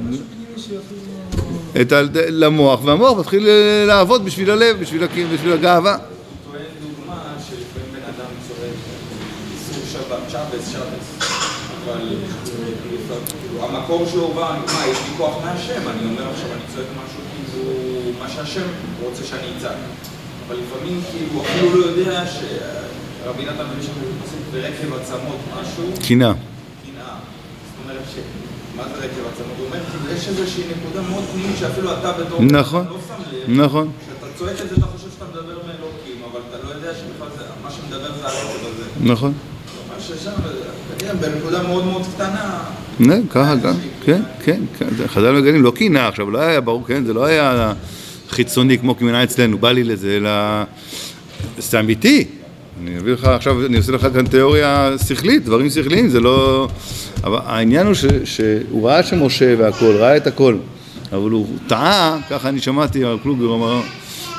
את 1.81 1.91
ה... 1.91 2.01
למוח, 2.29 2.83
והמוח 2.83 3.19
מתחיל 3.19 3.47
לעבוד 3.87 4.25
בשביל 4.25 4.51
הלב, 4.51 4.79
בשביל, 4.79 5.03
הק- 5.03 5.09
בשביל 5.33 5.53
הגאווה. 5.53 5.97
המקור 13.61 14.07
שלו 14.11 14.27
בא, 14.27 14.57
מה, 14.73 14.87
יש 14.87 14.97
לי 14.97 15.17
כוח 15.17 15.35
מהשם, 15.45 15.81
אני 15.89 16.09
אומר 16.09 16.29
עכשיו, 16.31 16.47
אני 16.51 16.61
צועק 16.75 16.85
משהו 16.91 17.21
כאילו, 17.53 17.71
מה 18.19 18.29
שהשם 18.29 18.61
רוצה 19.03 19.23
שאני 19.23 19.47
אצעק. 19.57 19.75
אבל 20.47 20.55
לפעמים, 20.55 21.01
כאילו, 21.11 21.41
אפילו 21.41 21.81
לא 21.81 21.85
יודע 21.85 22.23
שרבי 23.23 23.43
נתן 23.45 23.63
מביא 23.73 23.83
שם 23.83 23.91
פסוק 24.23 24.39
ברקב 24.51 24.93
עצמות 25.01 25.37
משהו, 25.61 25.83
קנאה. 26.07 26.33
קנאה. 26.33 26.33
זאת 26.33 27.83
אומרת 27.83 28.01
ש... 28.15 28.17
מה 28.77 28.83
זה 28.83 28.93
רקב 28.95 29.27
עצמות? 29.33 29.57
הוא 29.57 29.65
אומר, 29.65 29.79
כאילו, 29.91 30.17
יש 30.17 30.27
איזושהי 30.27 30.63
נקודה 30.77 31.09
מאוד 31.09 31.23
פנימית 31.33 31.55
שאפילו 31.59 31.93
אתה 31.93 32.11
בתור... 32.11 32.41
נכון. 32.41 32.85
לא 32.89 32.97
שם 33.07 33.23
לב. 33.31 33.65
נכון. 33.65 33.91
כשאתה 34.01 34.37
צועק 34.37 34.61
את 34.61 34.69
זה 34.69 34.75
אתה 34.75 34.85
חושב 34.85 35.07
שאתה 35.13 35.25
מדבר 35.25 35.59
מאלוקים, 35.67 36.21
אבל 36.31 36.39
אתה 36.49 36.67
לא 36.67 36.73
יודע 36.73 36.91
שבכלל 36.93 37.27
זה, 37.37 37.43
מה 37.63 37.71
שמדבר 37.71 38.11
זה 38.21 38.27
הרקב 38.27 38.65
הזה. 38.65 38.83
נכון. 39.13 39.33
בנקודה 41.19 41.63
מאוד 41.63 41.85
מאוד 41.85 42.01
קטנה, 42.15 43.15
ככה 43.29 43.55
גם, 43.55 43.73
כן, 44.05 44.21
כן, 44.43 44.61
כן, 44.77 44.87
חז"ל 45.07 45.31
מגלים, 45.31 45.63
לא 45.63 45.71
קנאה 45.75 46.07
עכשיו, 46.07 46.31
לא 46.31 46.39
היה 46.39 46.61
ברור, 46.61 46.87
כן, 46.87 47.05
זה 47.05 47.13
לא 47.13 47.25
היה 47.25 47.73
חיצוני 48.29 48.77
כמו 48.77 48.95
קנאה 48.95 49.23
אצלנו, 49.23 49.57
בא 49.57 49.71
לי 49.71 49.83
לזה, 49.83 50.17
אלא 50.17 50.29
זה 51.57 51.79
אמיתי. 51.79 52.27
אני 52.81 52.97
אביא 52.97 53.13
לך 53.13 53.23
עכשיו, 53.23 53.65
אני 53.65 53.77
עושה 53.77 53.91
לך 53.91 54.07
כאן 54.13 54.27
תיאוריה 54.27 54.91
שכלית, 55.07 55.45
דברים 55.45 55.69
שכליים, 55.69 56.09
זה 56.09 56.19
לא... 56.19 56.67
אבל 57.23 57.39
העניין 57.45 57.85
הוא 57.87 57.93
ש, 57.93 58.05
שהוא 58.23 58.87
ראה 58.87 59.03
שמשה 59.03 59.55
והכל, 59.57 59.95
ראה 59.95 60.17
את 60.17 60.27
הכל, 60.27 60.55
אבל 61.11 61.31
הוא 61.31 61.47
טעה, 61.67 62.17
ככה 62.29 62.49
אני 62.49 62.61
שמעתי, 62.61 63.03
הרב 63.03 63.19
קלוגר 63.23 63.53
אמר, 63.53 63.81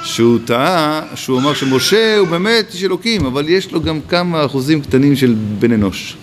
שהוא 0.03 0.39
טעה, 0.45 1.03
שהוא 1.15 1.39
אמר 1.39 1.55
שמשה 1.55 2.19
הוא 2.19 2.29
באמת 2.29 2.71
איש 2.75 2.85
אלוקים, 2.85 3.27
אבל 3.27 3.49
יש 3.49 3.73
לו 3.73 3.81
גם 3.81 4.01
כמה 4.09 4.45
אחוזים 4.45 4.81
קטנים 4.81 5.17
של 5.17 5.35
בן 5.59 5.73
אנוש. 5.73 6.17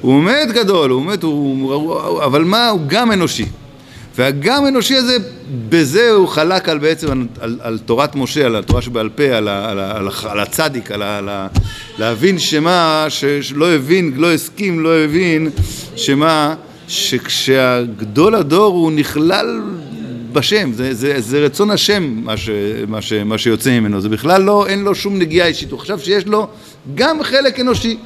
הוא 0.00 0.24
באמת 0.24 0.52
גדול, 0.52 0.90
הוא 0.90 1.04
באמת, 1.04 1.22
הוא, 1.22 2.24
אבל 2.24 2.44
מה, 2.44 2.68
הוא 2.68 2.80
גם 2.86 3.12
אנושי. 3.12 3.46
והגם 4.18 4.66
אנושי 4.66 4.94
הזה, 4.94 5.16
בזה 5.68 6.10
הוא 6.10 6.28
חלק 6.28 6.68
על 6.68 6.78
בעצם 6.78 7.10
על, 7.10 7.26
על, 7.40 7.58
על 7.62 7.78
תורת 7.78 8.14
משה, 8.14 8.46
על 8.46 8.56
התורה 8.56 8.82
שבעל 8.82 9.08
פה, 9.08 9.22
על, 9.24 9.48
על, 9.48 9.78
על, 9.78 10.08
על 10.28 10.40
הצדיק, 10.40 10.90
על, 10.90 11.02
על 11.02 11.28
להבין 11.98 12.38
שמה, 12.38 13.06
ש- 13.08 13.24
שלא 13.24 13.72
הבין, 13.72 14.12
לא 14.16 14.32
הסכים, 14.32 14.80
לא 14.80 14.98
הבין, 14.98 15.50
שמה, 15.96 16.54
שכשהגדול 16.88 18.34
הדור 18.34 18.74
הוא 18.74 18.92
נכלל 18.92 19.60
בשם, 20.32 20.72
זה, 20.72 20.94
זה, 20.94 21.14
זה 21.18 21.38
רצון 21.44 21.70
השם 21.70 22.02
מה, 22.24 22.36
ש, 22.36 22.50
מה, 22.88 23.02
ש, 23.02 23.12
מה 23.12 23.38
שיוצא 23.38 23.70
ממנו, 23.70 24.00
זה 24.00 24.08
בכלל 24.08 24.42
לא, 24.42 24.66
אין 24.66 24.82
לו 24.84 24.94
שום 24.94 25.18
נגיעה 25.18 25.46
אישית, 25.46 25.70
הוא 25.70 25.78
חשב 25.78 25.98
שיש 25.98 26.26
לו 26.26 26.48
גם 26.94 27.22
חלק 27.22 27.60
אנושי. 27.60 27.96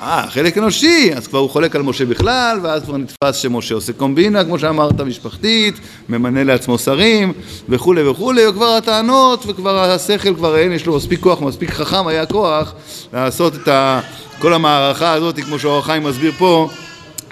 אה, 0.00 0.24
חלק 0.30 0.58
אנושי, 0.58 1.10
אז 1.16 1.26
כבר 1.26 1.38
הוא 1.38 1.50
חולק 1.50 1.76
על 1.76 1.82
משה 1.82 2.04
בכלל, 2.04 2.58
ואז 2.62 2.82
כבר 2.82 2.96
נתפס 2.96 3.36
שמשה 3.36 3.74
עושה 3.74 3.92
קומבינה, 3.92 4.44
כמו 4.44 4.58
שאמרת, 4.58 5.00
משפחתית, 5.00 5.74
ממנה 6.08 6.44
לעצמו 6.44 6.78
שרים, 6.78 7.32
וכולי 7.68 8.08
וכולי, 8.08 8.46
וכבר 8.46 8.66
הטענות, 8.66 9.44
וכבר 9.46 9.78
השכל, 9.78 10.34
כבר 10.34 10.56
אין, 10.56 10.72
יש 10.72 10.86
לו 10.86 10.96
מספיק 10.96 11.20
כוח, 11.20 11.42
מספיק 11.42 11.70
חכם 11.70 12.06
היה 12.06 12.26
כוח 12.26 12.74
לעשות 13.12 13.54
את 13.54 13.68
ה, 13.68 14.00
כל 14.38 14.52
המערכה 14.52 15.12
הזאת, 15.12 15.40
כמו 15.40 15.58
שאור 15.58 15.78
החיים 15.78 16.02
מסביר 16.02 16.32
פה, 16.38 16.68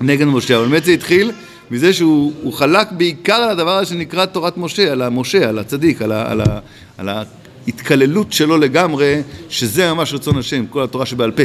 נגד 0.01 0.25
משה. 0.25 0.57
אבל 0.57 0.69
באמת 0.69 0.85
זה 0.85 0.93
התחיל 0.93 1.33
מזה 1.71 1.93
שהוא 1.93 2.33
הוא 2.43 2.53
חלק 2.53 2.93
בעיקר 2.93 3.35
על 3.35 3.51
הדבר 3.51 3.77
הזה 3.77 3.91
שנקרא 3.91 4.25
תורת 4.25 4.57
משה, 4.57 4.93
על 4.93 5.03
המשה, 5.03 5.49
על 5.49 5.59
הצדיק, 5.59 6.03
על, 6.03 6.13
ה, 6.13 6.31
על, 6.31 6.41
ה, 6.41 6.59
על 6.99 7.09
ההתקללות 7.09 8.33
שלו 8.33 8.59
לגמרי, 8.59 9.23
שזה 9.49 9.93
ממש 9.93 10.15
רצון 10.15 10.39
השם, 10.39 10.67
כל 10.67 10.83
התורה 10.83 11.07
שבעל 11.07 11.31
פה. 11.31 11.43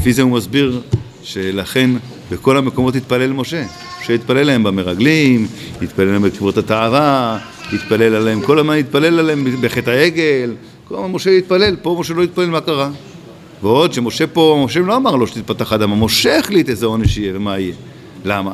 לפי 0.00 0.12
זה 0.12 0.22
הוא 0.22 0.32
מסביר 0.32 0.80
שלכן 1.22 1.90
בכל 2.30 2.56
המקומות 2.56 2.96
התפלל 2.96 3.32
משה. 3.32 3.64
משה 4.00 4.12
התפלל 4.12 4.42
להם 4.42 4.62
במרגלים, 4.62 5.46
התפלל 5.82 6.06
להם 6.06 6.22
בקברות 6.22 6.58
הטהרה, 6.58 7.38
התפלל 7.72 8.14
עליהם, 8.14 8.40
כל 8.40 8.58
הזמן 8.58 8.76
התפלל 8.76 9.18
עליהם 9.18 9.44
בחטא 9.60 9.90
העגל, 9.90 10.54
כל 10.88 10.94
הזמן 10.94 11.10
משה 11.10 11.30
התפלל, 11.30 11.76
פה 11.82 11.96
משה 12.00 12.14
לא 12.14 12.22
התפלל, 12.22 12.46
מה 12.46 12.60
קרה? 12.60 12.90
ועוד 13.62 13.92
שמשה 13.92 14.26
פה, 14.26 14.62
משה 14.64 14.80
לא 14.80 14.96
אמר 14.96 15.16
לו 15.16 15.26
שתתפתח 15.26 15.72
אדמה, 15.72 15.96
משה 15.96 16.38
החליט 16.38 16.68
איזה 16.68 16.86
עונש 16.86 17.16
יהיה 17.16 17.32
ומה 17.36 17.58
יהיה. 17.58 17.74
למה? 18.24 18.52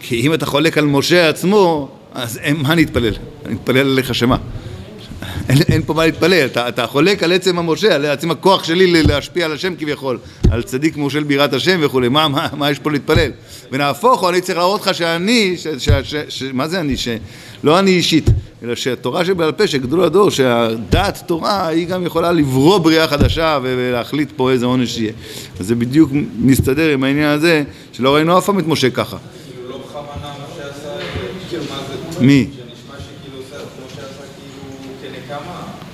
כי 0.00 0.20
אם 0.20 0.34
אתה 0.34 0.46
חולק 0.46 0.78
על 0.78 0.84
משה 0.84 1.28
עצמו, 1.28 1.88
אז 2.14 2.40
מה 2.58 2.74
נתפלל? 2.74 3.12
נתפלל 3.48 3.78
עליך 3.78 4.14
שמה? 4.14 4.36
אין, 5.48 5.58
אין 5.68 5.82
פה 5.82 5.94
מה 5.94 6.06
להתפלל, 6.06 6.46
אתה, 6.46 6.68
אתה 6.68 6.86
חולק 6.86 7.22
על 7.22 7.32
עצם 7.32 7.58
המשה, 7.58 7.94
על 7.94 8.06
עצם 8.06 8.30
הכוח 8.30 8.64
שלי 8.64 9.02
להשפיע 9.02 9.44
על 9.44 9.52
השם 9.52 9.74
כביכול, 9.74 10.18
על 10.50 10.62
צדיק 10.62 10.96
מושל 10.96 11.22
בירת 11.22 11.52
השם 11.52 11.78
וכולי, 11.82 12.08
מה, 12.08 12.28
מה, 12.28 12.48
מה 12.56 12.70
יש 12.70 12.78
פה 12.78 12.90
להתפלל? 12.90 13.30
ונהפוך 13.72 14.20
הוא, 14.20 14.28
אני 14.28 14.40
צריך 14.40 14.58
להראות 14.58 14.80
לך 14.80 14.94
שאני, 14.94 15.56
ש, 15.56 15.66
ש, 15.78 15.88
ש, 16.02 16.14
ש, 16.28 16.42
מה 16.52 16.68
זה 16.68 16.80
אני? 16.80 16.96
ש, 16.96 17.08
לא 17.64 17.78
אני 17.78 17.90
אישית, 17.90 18.30
אלא 18.62 18.74
שהתורה 18.74 19.24
שבעל 19.24 19.52
פה, 19.52 19.66
שגדול 19.66 20.04
הדור, 20.04 20.30
שהדעת 20.30 21.22
תורה 21.26 21.66
היא 21.66 21.86
גם 21.86 22.06
יכולה 22.06 22.32
לברוא 22.32 22.78
בריאה 22.78 23.08
חדשה 23.08 23.58
ולהחליט 23.62 24.32
פה 24.36 24.50
איזה 24.50 24.66
עונש 24.66 24.98
יהיה. 24.98 25.12
אז 25.60 25.66
זה 25.66 25.74
בדיוק 25.74 26.10
מסתדר 26.38 26.92
עם 26.92 27.04
העניין 27.04 27.28
הזה, 27.28 27.62
שלא 27.92 28.14
ראינו 28.14 28.38
אף 28.38 28.46
פעם 28.46 28.58
את 28.58 28.66
משה 28.66 28.90
ככה. 28.90 29.16
כאילו 32.18 32.65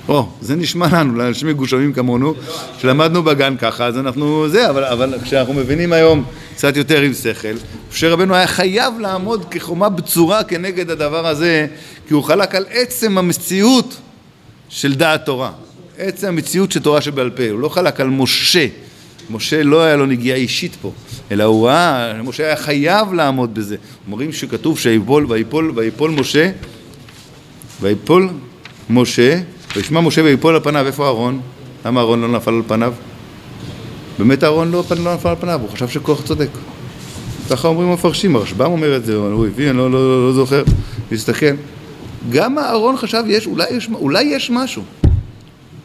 או, 0.09 0.29
זה 0.41 0.57
נשמע 0.57 0.89
לנו, 0.93 1.17
לאנשים 1.17 1.49
מגושמים 1.49 1.93
כמונו, 1.93 2.35
שלמדנו 2.79 3.23
בגן 3.23 3.57
ככה, 3.57 3.87
אז 3.87 3.99
אנחנו 3.99 4.49
זה, 4.49 4.71
אבל, 4.71 4.85
אבל 4.85 5.15
כשאנחנו 5.25 5.55
מבינים 5.55 5.93
היום 5.93 6.25
קצת 6.55 6.77
יותר 6.77 7.01
עם 7.01 7.15
שכל, 7.15 7.49
משה 7.93 8.09
רבנו 8.09 8.35
היה 8.35 8.47
חייב 8.47 8.99
לעמוד 9.01 9.45
כחומה 9.51 9.89
בצורה 9.89 10.45
כנגד 10.45 10.91
הדבר 10.91 11.27
הזה, 11.27 11.67
כי 12.09 12.15
הוא 12.15 12.23
חלק 12.23 12.55
על 12.55 12.65
עצם 12.71 13.19
המציאות 13.19 13.97
של 14.69 14.95
דעת 14.95 15.25
תורה, 15.25 15.51
עצם 15.99 16.29
המציאות 16.29 16.73
של 16.73 16.81
תורה 16.81 17.01
שבעל 17.01 17.31
פה, 17.31 17.51
הוא 17.51 17.61
לא 17.61 17.69
חלק 17.69 18.01
על 18.01 18.09
משה, 18.09 18.67
משה 19.31 19.63
לא 19.63 19.83
היה 19.83 19.97
לו 19.97 20.07
נגיעה 20.07 20.37
אישית 20.37 20.77
פה, 20.83 20.93
אלא 21.31 21.45
הוא 21.45 21.67
ראה, 21.67 22.23
משה 22.23 22.47
היה 22.47 22.57
חייב 22.57 23.13
לעמוד 23.13 23.55
בזה. 23.55 23.77
אומרים 24.07 24.33
שכתוב 24.33 24.79
שיפול, 24.79 25.27
ויפול, 25.29 25.73
ויפול 25.77 26.11
משה, 26.11 26.51
ויפול 27.81 28.29
משה, 28.91 29.41
וישמע 29.77 30.01
משה 30.01 30.23
ויפול 30.23 30.55
על 30.55 30.61
פניו, 30.63 30.87
איפה 30.87 31.05
אהרון? 31.05 31.41
למה 31.85 32.01
אהרון 32.01 32.21
לא 32.21 32.29
נפל 32.29 32.51
על 32.51 32.63
פניו? 32.67 32.93
באמת 34.19 34.45
אהרון 34.45 34.71
לא, 34.71 34.85
לא 35.05 35.15
נפל 35.15 35.29
על 35.29 35.37
פניו, 35.41 35.61
הוא 35.61 35.69
חשב 35.69 35.89
שכוח 35.89 36.23
צודק. 36.23 36.49
ככה 37.51 37.69
אומרים 37.69 37.89
המפרשים, 37.89 38.37
הרשב"ם 38.37 38.71
אומר 38.71 38.97
את 38.97 39.05
זה, 39.05 39.15
הוא 39.15 39.47
הביא, 39.47 39.71
אני 39.71 39.79
לא, 39.79 39.91
לא, 39.91 40.09
לא, 40.09 40.27
לא 40.27 40.33
זוכר, 40.33 40.63
להסתכל. 41.11 41.55
גם 42.31 42.59
אהרון 42.59 42.97
חשב, 42.97 43.23
יש, 43.27 43.47
אולי, 43.47 43.65
יש, 43.71 43.89
אולי 43.95 44.23
יש 44.23 44.51
משהו. 44.51 44.83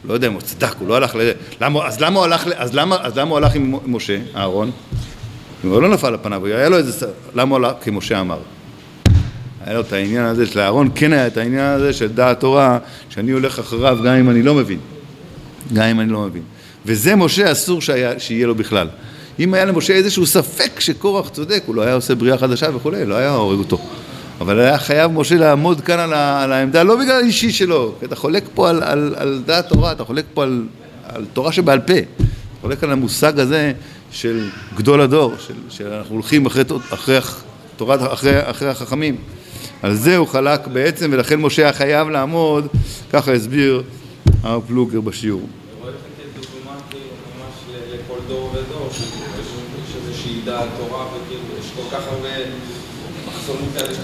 לא 0.04 0.14
יודע 0.14 0.26
אם 0.26 0.32
הוא 0.32 0.40
צדק, 0.40 0.74
הוא 0.78 0.88
לא 0.88 0.96
הלך 0.96 1.14
ל... 1.14 1.30
למה, 1.60 1.86
אז, 1.86 2.00
למה 2.00 2.18
הוא 2.18 2.24
הלך, 2.24 2.46
אז, 2.56 2.74
למה, 2.74 2.96
אז 3.00 3.18
למה 3.18 3.30
הוא 3.30 3.38
הלך 3.38 3.54
עם 3.54 3.74
משה, 3.86 4.18
אהרון? 4.36 4.70
הוא 5.62 5.82
לא 5.82 5.88
נפל 5.88 6.06
על 6.06 6.16
פניו, 6.22 6.46
היה 6.46 6.68
לו 6.68 6.76
איזה... 6.76 7.06
למה 7.34 7.56
הוא 7.56 7.66
הלך? 7.66 7.76
כי 7.82 7.90
משה 7.90 8.20
אמר. 8.20 8.38
היה 9.68 9.74
לו 9.74 9.80
את 9.80 9.92
העניין 9.92 10.24
הזה, 10.24 10.46
של 10.46 10.60
אהרון 10.60 10.88
כן 10.94 11.12
היה 11.12 11.26
את 11.26 11.36
העניין 11.36 11.66
הזה 11.66 11.92
של 11.92 12.08
דעת 12.08 12.40
תורה, 12.40 12.78
שאני 13.08 13.30
הולך 13.30 13.58
אחריו 13.58 13.98
גם 14.04 14.14
אם 14.14 14.30
אני 14.30 14.42
לא 14.42 14.54
מבין. 14.54 14.78
גם 15.72 15.84
אם 15.84 16.00
אני 16.00 16.12
לא 16.12 16.20
מבין. 16.20 16.42
וזה 16.86 17.16
משה 17.16 17.52
אסור 17.52 17.80
שהיה, 17.80 18.20
שיהיה 18.20 18.46
לו 18.46 18.54
בכלל. 18.54 18.88
אם 19.38 19.54
היה 19.54 19.64
למשה 19.64 19.92
איזשהו 19.92 20.26
ספק 20.26 20.80
שקורח 20.80 21.28
צודק, 21.28 21.62
הוא 21.66 21.74
לא 21.74 21.82
היה 21.82 21.94
עושה 21.94 22.14
בריאה 22.14 22.38
חדשה 22.38 22.66
וכולי, 22.76 23.06
לא 23.06 23.14
היה 23.14 23.30
הורג 23.30 23.58
אותו. 23.58 23.78
אבל 24.40 24.60
היה 24.60 24.78
חייב 24.78 25.12
משה 25.12 25.34
לעמוד 25.34 25.80
כאן 25.80 25.98
על, 25.98 26.12
ה, 26.12 26.42
על 26.42 26.52
העמדה, 26.52 26.82
לא 26.82 26.96
בגלל 26.96 27.22
האישי 27.22 27.52
שלו, 27.52 27.94
כי 28.00 28.06
אתה 28.06 28.16
חולק 28.16 28.44
פה 28.54 28.70
על, 28.70 28.82
על, 28.82 29.14
על 29.16 29.42
דעת 29.46 29.68
תורה, 29.68 29.92
אתה 29.92 30.04
חולק 30.04 30.24
פה 30.34 30.42
על, 30.42 30.62
על 31.04 31.24
תורה 31.32 31.52
שבעל 31.52 31.80
פה. 31.80 31.94
אתה 31.94 32.24
חולק 32.60 32.84
על 32.84 32.92
המושג 32.92 33.40
הזה 33.40 33.72
של 34.10 34.48
גדול 34.76 35.00
הדור, 35.00 35.34
של, 35.46 35.54
שאנחנו 35.70 36.14
הולכים 36.14 36.46
אחרי, 36.46 36.64
אחרי, 36.90 37.18
תורת, 37.76 38.12
אחרי, 38.12 38.50
אחרי 38.50 38.68
החכמים. 38.68 39.16
על 39.82 39.94
זה 39.94 40.16
הוא 40.16 40.26
חלק 40.26 40.66
בעצם, 40.66 41.10
ולכן 41.12 41.40
משה 41.40 41.62
היה 41.62 41.72
חייב 41.72 42.08
לעמוד, 42.08 42.66
ככה 43.12 43.32
הסביר 43.32 43.82
הרב 44.42 44.62
פלוגר 44.66 45.00
בשיעור. 45.00 45.48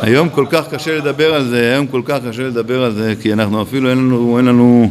היום 0.01 0.29
כל 0.29 0.47
כך 0.51 0.75
קשה 0.75 0.97
לדבר 0.97 1.35
על 1.35 1.49
זה, 1.49 1.73
היום 1.73 1.87
כל 1.87 2.03
כך 2.05 2.19
קשה 2.29 2.43
לדבר 2.43 2.85
על 2.85 2.93
זה, 2.93 3.15
כי 3.23 3.33
אנחנו 3.33 3.63
אפילו 3.63 3.91
אין 3.91 3.99
לנו, 3.99 4.39
אין 4.39 4.45
לנו, 4.45 4.91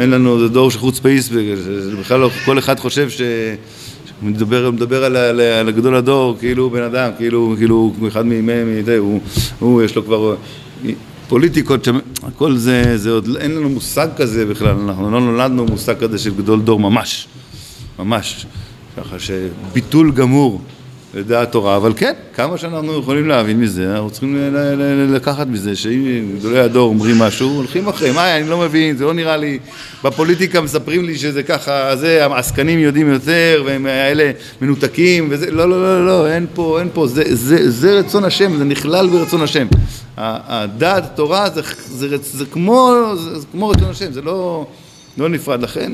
אין 0.00 0.10
לנו, 0.10 0.38
זה 0.40 0.48
דור 0.48 0.70
שחוץ 0.70 0.98
פייס, 0.98 1.28
בכלל 2.00 2.20
לא, 2.20 2.30
כל 2.44 2.58
אחד 2.58 2.78
חושב 2.78 3.10
ש... 3.10 3.20
מדבר, 4.22 4.70
מדבר 4.70 5.04
על, 5.04 5.16
על, 5.16 5.40
על 5.40 5.70
גדול 5.70 5.94
הדור, 5.94 6.36
כאילו 6.38 6.62
הוא 6.62 6.72
בן 6.72 6.82
אדם, 6.82 7.10
כאילו, 7.16 7.54
כאילו 7.58 7.92
אחד 8.08 8.26
מימי, 8.26 8.52
הוא, 8.98 9.20
הוא, 9.58 9.82
יש 9.82 9.96
לו 9.96 10.04
כבר 10.04 10.36
פוליטיקות, 11.28 11.84
שם, 11.84 11.98
הכל 12.22 12.56
זה, 12.56 12.98
זה 12.98 13.10
עוד, 13.10 13.28
אין 13.40 13.54
לנו 13.54 13.68
מושג 13.68 14.08
כזה 14.16 14.46
בכלל, 14.46 14.76
אנחנו 14.88 15.10
לא 15.10 15.20
נולדנו 15.20 15.64
מושג 15.64 15.98
כזה 15.98 16.18
של 16.18 16.34
גדול 16.34 16.60
דור 16.60 16.80
ממש, 16.80 17.28
ממש, 17.98 18.46
ככה 18.96 19.16
שביטול 19.18 20.12
גמור 20.12 20.60
לדעת 21.14 21.52
תורה, 21.52 21.76
אבל 21.76 21.92
כן, 21.96 22.12
כמה 22.34 22.58
שאנחנו 22.58 22.98
יכולים 22.98 23.28
להבין 23.28 23.60
מזה, 23.60 23.92
אנחנו 23.92 24.10
צריכים 24.10 24.54
לקחת 25.14 25.46
מזה 25.46 25.76
שאם 25.76 26.36
גדולי 26.38 26.58
הדור 26.58 26.88
אומרים 26.88 27.18
משהו, 27.18 27.48
הולכים 27.48 27.88
אחרי, 27.88 28.12
מה, 28.12 28.36
אני 28.36 28.48
לא 28.48 28.58
מבין, 28.58 28.96
זה 28.96 29.04
לא 29.04 29.14
נראה 29.14 29.36
לי, 29.36 29.58
בפוליטיקה 30.04 30.60
מספרים 30.60 31.04
לי 31.04 31.18
שזה 31.18 31.42
ככה, 31.42 31.96
זה, 31.96 32.24
העסקנים 32.24 32.78
יודעים 32.78 33.12
יותר, 33.12 33.62
והם 33.66 33.86
האלה 33.86 34.30
מנותקים, 34.60 35.28
וזה, 35.30 35.50
לא, 35.50 35.70
לא, 35.70 35.82
לא, 35.82 36.06
לא, 36.06 36.28
אין 36.28 36.46
פה, 36.54 36.80
אין 36.80 36.88
פה, 36.92 37.06
זה, 37.06 37.22
זה, 37.26 37.70
זה 37.70 37.98
רצון 37.98 38.24
השם, 38.24 38.56
זה 38.56 38.64
נכלל 38.64 39.08
ברצון 39.08 39.42
השם. 39.42 39.66
הדעת 40.16 41.16
תורה 41.16 41.50
זה, 41.50 41.62
זה, 41.86 42.08
זה, 42.08 42.16
זה, 42.38 42.44
כמו, 42.46 42.94
זה, 43.14 43.38
זה 43.38 43.46
כמו 43.52 43.68
רצון 43.68 43.90
השם, 43.90 44.12
זה 44.12 44.22
לא, 44.22 44.66
לא 45.18 45.28
נפרד, 45.28 45.62
לכן 45.62 45.92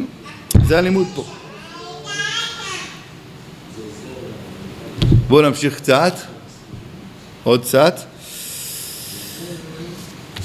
זה 0.67 0.79
הלימוד 0.79 1.07
פה. 1.15 1.25
בואו 5.35 5.47
נמשיך 5.47 5.77
קצת, 5.77 6.15
עוד 7.45 7.63
קצת. 7.63 8.01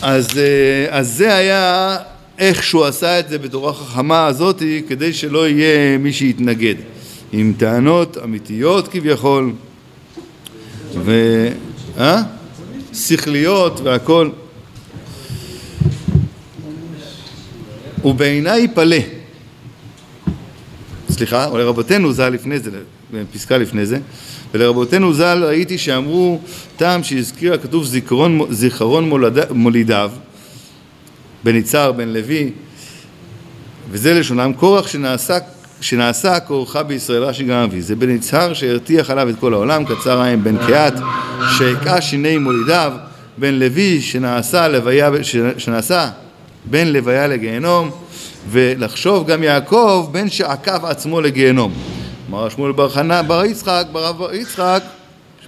אז, 0.01 0.37
אה, 0.37 0.97
אז 0.97 1.13
זה 1.13 1.35
היה 1.35 1.97
איך 2.39 2.63
שהוא 2.63 2.85
עשה 2.85 3.19
את 3.19 3.29
זה 3.29 3.37
בתורה 3.37 3.73
חכמה 3.73 4.25
הזאתי 4.25 4.81
כדי 4.87 5.13
שלא 5.13 5.47
יהיה 5.47 5.97
מי 5.97 6.13
שיתנגד. 6.13 6.75
עם 7.31 7.53
טענות 7.57 8.17
אמיתיות 8.23 8.87
כביכול 8.87 9.53
ו... 10.95 11.11
אה? 11.97 12.21
שכליות 12.93 13.79
והכל. 13.83 14.29
ובעיניי 18.05 18.67
פלא. 18.73 18.97
סליחה, 21.09 21.45
או 21.45 21.57
לרבותינו 21.57 22.13
זה 22.13 22.21
היה 22.21 22.29
לפני 22.29 22.59
זה, 22.59 22.71
פסקה 23.33 23.57
לפני 23.57 23.85
זה 23.85 23.99
ולרבותינו 24.53 25.13
ז"ל 25.13 25.43
ראיתי 25.45 25.77
שאמרו 25.77 26.39
טעם 26.77 27.03
שהזכיר 27.03 27.53
הכתוב 27.53 27.85
זיכרון, 27.85 28.41
זיכרון 28.49 29.09
מולד, 29.09 29.51
מולידיו 29.51 30.11
בן 31.43 31.55
יצהר 31.55 31.91
בן 31.91 32.09
לוי 32.09 32.51
וזה 33.91 34.13
לשונם 34.13 34.53
קורח 34.53 34.87
שנעשה, 34.87 35.37
שנעשה 35.81 36.39
כורחה 36.39 36.83
בישראל 36.83 37.23
רש"י 37.23 37.43
גם 37.43 37.57
אבי 37.57 37.81
זה 37.81 37.95
בן 37.95 38.09
יצהר 38.09 38.53
שהרתיח 38.53 39.09
עליו 39.09 39.29
את 39.29 39.35
כל 39.39 39.53
העולם 39.53 39.85
קצר 39.85 40.21
עין 40.21 40.43
בן 40.43 40.57
קהת 40.67 40.93
שהכה 41.57 42.01
שיני 42.01 42.37
מולידיו 42.37 42.93
בן 43.37 43.53
לוי 43.53 44.01
שנעשה, 44.01 44.67
לוויה, 44.67 45.09
שנעשה 45.57 46.09
בין 46.65 46.93
לוויה 46.93 47.27
לגיהנום 47.27 47.91
ולחשוב 48.49 49.27
גם 49.27 49.43
יעקב 49.43 50.09
בן 50.11 50.29
שעקב 50.29 50.85
עצמו 50.85 51.21
לגיהנום 51.21 51.98
אמר 52.29 52.49
שמואל 52.49 52.71
בר 52.71 52.89
חנה 52.89 53.23
בר 53.23 53.45
יצחק, 53.45 53.85
בר 53.91 54.05
רב 54.05 54.21
יצחק, 54.33 54.83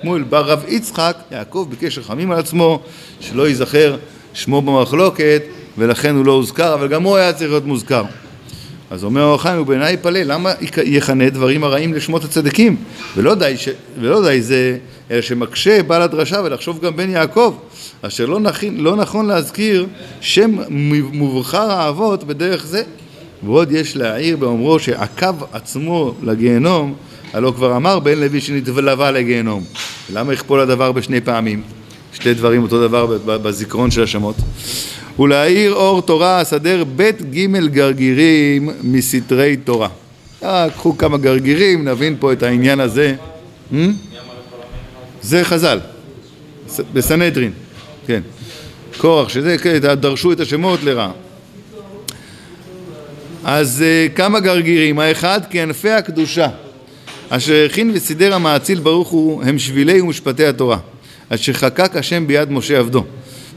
שמואל 0.02 0.24
בר 0.24 0.42
רב 0.42 0.64
יצחק, 0.68 1.18
יעקב 1.32 1.68
ביקש 1.70 1.98
רחמים 1.98 2.32
על 2.32 2.40
עצמו, 2.40 2.80
שלא 3.20 3.48
ייזכר 3.48 3.98
שמו 4.34 4.62
במחלוקת, 4.62 5.44
ולכן 5.78 6.16
הוא 6.16 6.26
לא 6.26 6.32
הוזכר, 6.32 6.74
אבל 6.74 6.88
גם 6.88 7.04
הוא 7.04 7.16
היה 7.16 7.34
צריך 7.34 7.50
להיות 7.50 7.66
מוזכר. 7.66 8.04
אז 8.92 9.04
אומר 9.04 9.24
אור 9.24 9.36
החיים, 9.36 9.62
ובעיניי 9.62 9.94
יפלא, 9.94 10.20
למה 10.20 10.52
יכנה 10.84 11.30
דברים 11.30 11.64
הרעים 11.64 11.94
לשמות 11.94 12.24
הצדיקים? 12.24 12.76
ולא 13.18 13.36
די, 13.36 13.58
ש... 13.58 13.70
ולא 14.00 14.24
די 14.30 14.42
זה, 14.42 14.78
אלא 15.12 15.22
שמקשה 15.22 15.84
בעל 15.84 16.02
הדרשה 16.02 16.42
ולחשוב 16.44 16.80
גם 16.80 16.96
בן 16.96 17.10
יעקב, 17.10 17.56
אשר 18.02 18.26
לא, 18.26 18.40
נכין, 18.40 18.78
לא 18.78 18.96
נכון 18.96 19.26
להזכיר 19.26 19.88
שם 20.22 20.58
מובחר 21.14 21.72
האבות 21.72 22.24
בדרך 22.24 22.66
זה. 22.66 22.84
ועוד 23.46 23.72
יש 23.72 23.96
להעיר 23.96 24.38
באומרו 24.38 24.80
שעקב 24.80 25.44
עצמו 25.52 26.14
לגיהנום, 26.24 26.94
הלא 27.34 27.54
כבר 27.56 27.76
אמר 27.76 28.00
בן 28.00 28.20
לוי 28.20 28.42
שנתלווה 28.42 29.12
לגיהנום. 29.12 29.64
למה 30.14 30.34
יכפול 30.34 30.60
הדבר 30.60 30.92
בשני 30.92 31.22
פעמים? 31.22 31.62
שתי 32.14 32.34
דברים 32.34 32.64
אותו 32.64 32.88
דבר 32.88 33.18
בזיכרון 33.26 33.92
של 33.92 34.04
השמות. 34.04 34.36
ולהאיר 35.20 35.74
אור 35.74 36.02
תורה 36.02 36.42
אסדר 36.42 36.84
בית 36.84 37.22
ג' 37.22 37.66
גרגירים 37.66 38.70
מסתרי 38.84 39.58
תורה. 39.58 39.90
אה, 40.44 40.68
קחו 40.70 40.98
כמה 40.98 41.18
גרגירים, 41.18 41.88
נבין 41.88 42.16
פה 42.20 42.34
את 42.34 42.44
העניין 42.44 42.80
הזה. 42.80 43.16
זה 45.22 45.44
חז"ל, 45.44 45.80
בסנהדרין, 46.94 47.52
כן. 48.08 48.22
קורח, 48.98 49.30
שזה, 49.30 49.56
דרשו 49.96 50.32
את 50.32 50.40
השמות 50.40 50.84
לרעה. 50.84 51.12
אז 53.44 53.84
uh, 53.84 54.16
כמה 54.18 54.40
גרגירים, 54.40 55.00
האחד 55.00 55.42
כענפי 55.50 55.90
הקדושה 55.90 56.48
אשר 57.30 57.66
הכין 57.70 57.92
וסידר 57.94 58.34
המאציל 58.34 58.80
ברוך 58.80 59.10
הוא 59.10 59.44
הם 59.44 59.60
שבילי 59.60 60.02
ומשפטי 60.02 60.46
התורה 60.46 60.78
אשר 61.30 61.54
חקק 61.54 61.96
השם 61.96 62.28
ביד 62.28 62.52
משה 62.52 62.80
עבדו. 62.80 63.04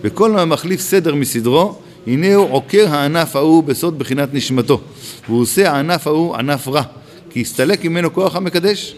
וכל 0.02 0.38
המחליף 0.38 0.80
סדר 0.80 1.14
מסדרו 1.14 1.78
הנה 2.06 2.34
הוא 2.34 2.48
עוקר 2.50 2.86
הענף 2.90 3.36
ההוא 3.36 3.64
בסוד 3.64 3.98
בחינת 3.98 4.34
נשמתו. 4.34 4.80
והוא 5.28 5.42
עושה 5.42 5.72
הענף 5.72 6.06
ההוא 6.06 6.36
ענף 6.36 6.68
רע 6.68 6.82
כי 7.30 7.40
הסתלק 7.40 7.84
ממנו 7.84 8.12
כוח 8.12 8.36
המקדש. 8.36 8.94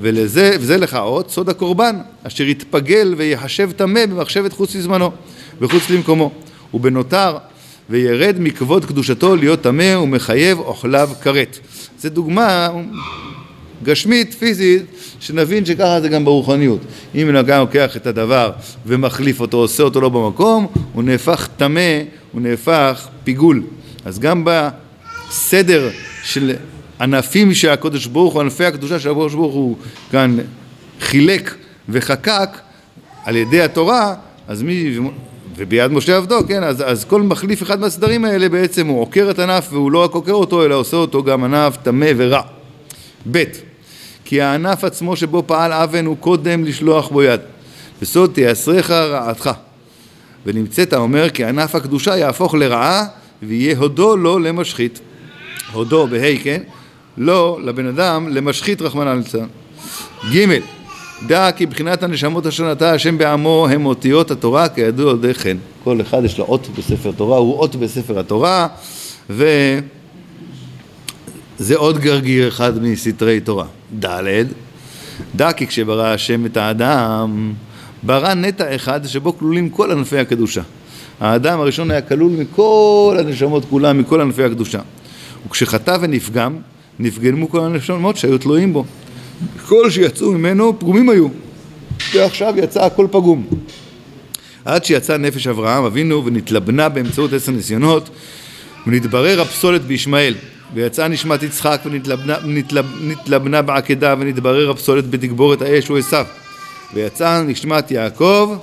ולזה, 0.00 0.56
וזה 0.60 0.76
לך 0.76 0.94
עוד 0.94 1.30
סוד 1.30 1.48
הקורבן 1.48 1.96
אשר 2.22 2.44
יתפגל 2.44 3.14
ויחשב 3.16 3.70
טמא 3.76 4.06
במחשבת 4.06 4.52
חוץ 4.52 4.74
לזמנו 4.74 5.10
וחוץ 5.60 5.90
למקומו. 5.90 6.32
ובנותר 6.74 7.36
וירד 7.90 8.36
מכבוד 8.38 8.84
קדושתו 8.84 9.36
להיות 9.36 9.62
טמא 9.62 9.96
ומחייב 9.96 10.58
אוכליו 10.58 11.10
כרת. 11.22 11.58
זו 11.98 12.08
דוגמה 12.08 12.68
גשמית, 13.82 14.34
פיזית, 14.34 14.82
שנבין 15.20 15.64
שככה 15.64 16.00
זה 16.00 16.08
גם 16.08 16.24
ברוחניות. 16.24 16.80
אם 17.14 17.36
אדם 17.36 17.60
לוקח 17.60 17.96
את 17.96 18.06
הדבר 18.06 18.50
ומחליף 18.86 19.40
אותו, 19.40 19.56
עושה 19.56 19.82
אותו 19.82 20.00
לא 20.00 20.08
במקום, 20.08 20.66
הוא 20.92 21.02
נהפך 21.02 21.48
טמא, 21.56 22.00
הוא 22.32 22.40
נהפך 22.40 23.08
פיגול. 23.24 23.62
אז 24.04 24.18
גם 24.18 24.44
בסדר 24.44 25.90
של 26.22 26.52
ענפים 27.00 27.54
שהקדוש 27.54 28.06
ברוך 28.06 28.34
הוא, 28.34 28.42
ענפי 28.42 28.64
הקדושה 28.64 28.98
של 28.98 29.10
הקדוש 29.10 29.34
ברוך 29.34 29.54
הוא 29.54 29.76
כאן 30.10 30.36
חילק 31.00 31.54
וחקק 31.88 32.48
על 33.24 33.36
ידי 33.36 33.62
התורה, 33.62 34.14
אז 34.48 34.62
מי, 34.62 34.98
וביד 35.60 35.92
משה 35.92 36.16
עבדו, 36.16 36.38
כן, 36.48 36.64
אז, 36.64 36.84
אז 36.86 37.04
כל 37.04 37.22
מחליף 37.22 37.62
אחד 37.62 37.80
מהסדרים 37.80 38.24
האלה 38.24 38.48
בעצם 38.48 38.86
הוא 38.86 39.00
עוקר 39.00 39.30
את 39.30 39.38
ענף 39.38 39.68
והוא 39.70 39.92
לא 39.92 40.04
רק 40.04 40.10
עוקר 40.10 40.32
אותו 40.32 40.64
אלא 40.64 40.74
עושה 40.74 40.96
אותו 40.96 41.22
גם 41.22 41.44
ענף 41.44 41.76
טמא 41.82 42.10
ורע. 42.16 42.42
ב. 43.30 43.44
כי 44.24 44.40
הענף 44.40 44.84
עצמו 44.84 45.16
שבו 45.16 45.42
פעל 45.46 45.72
אבן 45.72 46.06
הוא 46.06 46.16
קודם 46.20 46.64
לשלוח 46.64 47.08
בו 47.08 47.22
יד. 47.22 47.40
בסוד 48.02 48.30
תיאסריך 48.34 48.90
רעתך. 48.90 49.50
ונמצאת 50.46 50.94
אומר 50.94 51.30
כי 51.30 51.44
ענף 51.44 51.74
הקדושה 51.74 52.16
יהפוך 52.16 52.54
לרעה 52.54 53.04
ויהיה 53.42 53.76
הודו 53.76 54.16
לו 54.16 54.38
למשחית. 54.38 55.00
הודו 55.72 56.06
בה' 56.06 56.36
כן? 56.42 56.62
לא 57.18 57.58
לבן 57.62 57.86
אדם 57.86 58.28
למשחית 58.28 58.82
רחמנא 58.82 59.10
ליצלן. 59.10 59.46
ג' 60.32 60.60
דע 61.26 61.52
כי 61.52 61.66
בחינת 61.66 62.02
הנשמות 62.02 62.46
אשר 62.46 62.72
נטע 62.72 62.90
השם 62.90 63.18
בעמו 63.18 63.68
הם 63.70 63.86
אותיות 63.86 64.30
התורה 64.30 64.68
כידוע 64.68 65.10
על 65.10 65.16
ידי 65.16 65.34
כן. 65.34 65.56
כל 65.84 66.00
אחד 66.00 66.24
יש 66.24 66.38
לו 66.38 66.44
אות 66.44 66.68
בספר 66.78 67.12
תורה, 67.12 67.38
הוא 67.38 67.54
אות 67.54 67.76
בספר 67.76 68.18
התורה 68.18 68.68
וזה 69.30 69.80
זה 71.58 71.76
עוד 71.76 71.98
גרגיר 71.98 72.48
אחד 72.48 72.82
מסתרי 72.82 73.40
תורה. 73.40 73.66
ד' 74.04 74.44
דע 75.36 75.52
כי 75.52 75.66
כשברא 75.66 76.06
השם 76.06 76.46
את 76.46 76.56
האדם, 76.56 77.52
ברא 78.02 78.34
נטע 78.34 78.74
אחד 78.74 79.06
שבו 79.06 79.38
כלולים 79.38 79.68
כל 79.68 79.90
ענפי 79.90 80.18
הקדושה. 80.18 80.62
האדם 81.20 81.60
הראשון 81.60 81.90
היה 81.90 82.00
כלול 82.00 82.32
מכל 82.32 83.16
הנשמות 83.18 83.64
כולם, 83.70 83.98
מכל 83.98 84.20
ענפי 84.20 84.44
הקדושה. 84.44 84.80
וכשחטא 85.46 85.96
ונפגם, 86.00 86.56
נפגמו 86.98 87.50
כל 87.50 87.60
הנשמות 87.60 88.16
שהיו 88.16 88.38
תלויים 88.38 88.72
בו. 88.72 88.84
כל 89.68 89.90
שיצאו 89.90 90.32
ממנו 90.32 90.78
פגומים 90.78 91.08
היו, 91.08 91.28
ועכשיו 92.14 92.54
יצא 92.56 92.84
הכל 92.84 93.06
פגום. 93.10 93.46
עד 94.64 94.84
שיצא 94.84 95.16
נפש 95.16 95.46
אברהם 95.46 95.84
אבינו 95.84 96.24
ונתלבנה 96.24 96.88
באמצעות 96.88 97.32
עשר 97.32 97.52
ניסיונות 97.52 98.10
ונתברר 98.86 99.40
הפסולת 99.40 99.82
בישמעאל. 99.82 100.34
ויצאה 100.74 101.08
נשמת 101.08 101.42
יצחק 101.42 101.80
ונתלבנה 101.84 102.36
נתלב, 102.44 102.86
נתלבנה 103.00 103.62
בעקדה 103.62 104.14
ונתברר 104.18 104.70
הפסולת 104.70 105.10
בתגבורת 105.10 105.62
האש 105.62 105.88
הוא 105.88 105.98
עשיו 105.98 106.26
ויצאה 106.94 107.42
נשמת 107.42 107.90
יעקב 107.90 108.56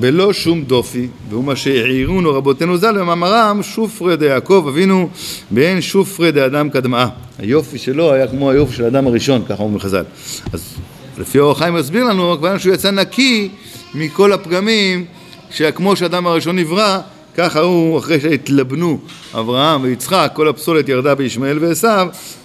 בלא 0.00 0.32
שום 0.32 0.62
דופי, 0.62 1.08
והוא 1.28 1.44
מה 1.44 1.56
שהעירונו 1.56 2.34
רבותינו 2.34 2.78
ז"ל 2.78 2.98
במאמרם 2.98 3.62
שופרי 3.62 4.16
דיעקב 4.16 4.66
אבינו 4.68 5.08
באין 5.50 5.80
שופרי 5.80 6.32
דאדם 6.32 6.70
קדמאה. 6.70 7.08
היופי 7.38 7.78
שלו 7.78 8.12
היה 8.12 8.26
כמו 8.28 8.50
היופי 8.50 8.76
של 8.76 8.84
האדם 8.84 9.06
הראשון, 9.06 9.42
ככה 9.48 9.62
אומר 9.62 9.78
חז"ל. 9.78 10.04
אז 10.52 10.74
לפי 11.18 11.38
אור 11.38 11.52
החיים 11.52 11.74
מסביר 11.74 12.04
לנו, 12.04 12.36
כבר 12.38 12.58
שהוא 12.58 12.74
יצא 12.74 12.90
נקי 12.90 13.48
מכל 13.94 14.32
הפגמים, 14.32 15.04
שכמו 15.50 15.96
שהאדם 15.96 16.26
הראשון 16.26 16.58
נברא, 16.58 17.00
ככה 17.36 17.60
הוא, 17.60 17.98
אחרי 17.98 18.20
שהתלבנו 18.20 18.98
אברהם 19.34 19.82
ויצחק, 19.82 20.32
כל 20.34 20.48
הפסולת 20.48 20.88
ירדה 20.88 21.14
בישמעאל 21.14 21.58
ועשו, 21.64 21.88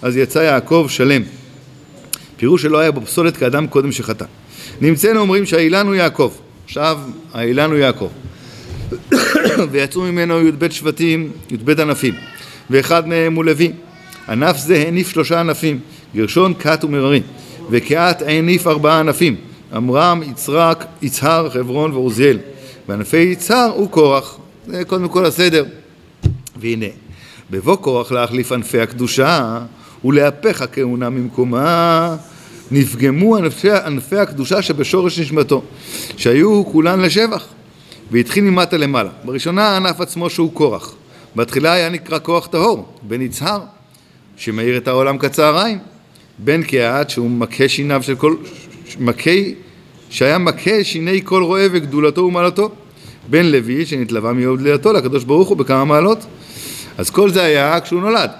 אז 0.02 0.16
יצא 0.16 0.38
יעקב 0.38 0.86
שלם. 0.88 1.22
פירוש 2.36 2.62
שלא 2.62 2.78
היה 2.78 2.90
בפסולת 2.90 3.36
כאדם 3.36 3.66
קודם 3.66 3.92
שחטא. 3.92 4.24
נמצאנו 4.80 5.20
אומרים 5.20 5.46
שהאילן 5.46 5.86
הוא 5.86 5.94
יעקב. 5.94 6.32
עכשיו 6.74 6.98
האילן 7.34 7.70
הוא 7.70 7.78
יעקב. 7.78 8.08
ויצאו 9.70 10.02
ממנו 10.02 10.40
י"ב 10.40 10.70
שבטים, 10.70 11.30
י"ב 11.50 11.80
ענפים, 11.80 12.14
ואחד 12.70 13.08
מהם 13.08 13.34
הוא 13.34 13.44
לוי. 13.44 13.72
ענף 14.28 14.56
זה 14.56 14.84
הניף 14.88 15.08
שלושה 15.08 15.40
ענפים, 15.40 15.78
גרשון, 16.14 16.54
כת 16.54 16.84
ומררי, 16.84 17.22
וקהת 17.70 18.22
הניף 18.26 18.66
ארבעה 18.66 19.00
ענפים, 19.00 19.36
עמרם, 19.72 20.22
יצרק, 20.22 20.84
יצהר, 21.02 21.50
חברון 21.50 21.92
ועוזיאל. 21.92 22.38
וענפי 22.88 23.16
יצהר 23.16 23.70
הוא 23.74 23.90
קורח, 23.90 24.38
זה 24.66 24.84
קודם 24.84 25.08
כל 25.08 25.26
הסדר. 25.26 25.64
והנה, 26.56 26.86
בבוא 27.50 27.76
קורח 27.76 28.12
להחליף 28.12 28.52
ענפי 28.52 28.80
הקדושה 28.80 29.58
ולהפך 30.04 30.62
הכהונה 30.62 31.10
ממקומה 31.10 32.16
נפגמו 32.70 33.36
ענפי, 33.36 33.70
ענפי 33.70 34.16
הקדושה 34.16 34.62
שבשורש 34.62 35.18
נשמתו, 35.18 35.62
שהיו 36.16 36.64
כולן 36.72 37.00
לשבח, 37.00 37.46
והתחיל 38.10 38.44
ממטה 38.44 38.76
למעלה. 38.76 39.10
בראשונה 39.24 39.68
הענף 39.68 40.00
עצמו 40.00 40.30
שהוא 40.30 40.52
קורח. 40.52 40.94
בתחילה 41.36 41.72
היה 41.72 41.88
נקרא 41.88 42.18
כוח 42.18 42.46
טהור, 42.46 42.86
בן 43.02 43.22
יצהר, 43.22 43.60
שמאיר 44.36 44.76
את 44.76 44.88
העולם 44.88 45.18
כצהריים, 45.18 45.78
בן 46.38 46.62
קהת 46.62 47.10
שהוא 47.10 47.30
מכה 47.30 47.68
שיניו 47.68 48.02
של 48.02 48.14
כל... 48.14 48.36
מכה... 48.98 49.30
שהיה 50.10 50.38
מכה 50.38 50.84
שיני 50.84 51.20
כל 51.24 51.42
רועה 51.42 51.66
וגדולתו 51.72 52.20
ומעלתו, 52.20 52.70
בן 53.30 53.46
לוי 53.46 53.86
שנתלווה 53.86 54.32
מיוד 54.32 54.60
לידתו 54.60 54.92
לקדוש 54.92 55.24
ברוך 55.24 55.48
הוא 55.48 55.56
בכמה 55.56 55.84
מעלות. 55.84 56.18
אז 56.98 57.10
כל 57.10 57.30
זה 57.30 57.42
היה 57.42 57.80
כשהוא 57.80 58.00
נולד. 58.00 58.30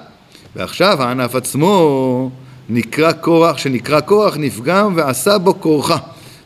ועכשיו 0.57 1.03
הענף 1.03 1.35
עצמו 1.35 2.31
נקרא 2.69 3.13
כורח, 3.21 3.59
שנקרא 3.59 4.01
כורח 4.01 4.37
נפגם 4.37 4.93
ועשה 4.97 5.39
בו 5.39 5.61
כורחה, 5.61 5.97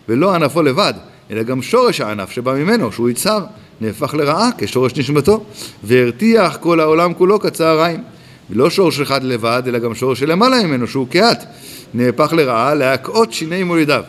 ולא 0.08 0.34
ענפו 0.34 0.62
לבד, 0.62 0.94
אלא 1.30 1.42
גם 1.42 1.62
שורש 1.62 2.00
הענף 2.00 2.30
שבא 2.30 2.54
ממנו, 2.54 2.92
שהוא 2.92 3.10
יצהר, 3.10 3.44
נהפך 3.80 4.14
לרעה 4.14 4.50
כשורש 4.58 4.96
נשמתו, 4.96 5.44
והרתיח 5.84 6.56
כל 6.60 6.80
העולם 6.80 7.14
כולו 7.14 7.40
כצהריים. 7.40 8.02
ולא 8.50 8.70
שורש 8.70 9.00
אחד 9.00 9.24
לבד, 9.24 9.62
אלא 9.66 9.78
גם 9.78 9.94
שורש 9.94 10.20
שלמעלה 10.20 10.62
ממנו, 10.62 10.86
שהוא 10.86 11.08
קהת, 11.08 11.44
נהפך 11.94 12.32
לרעה 12.32 12.74
להקאות 12.74 13.32
שיני 13.32 13.62
מולידיו. 13.62 14.02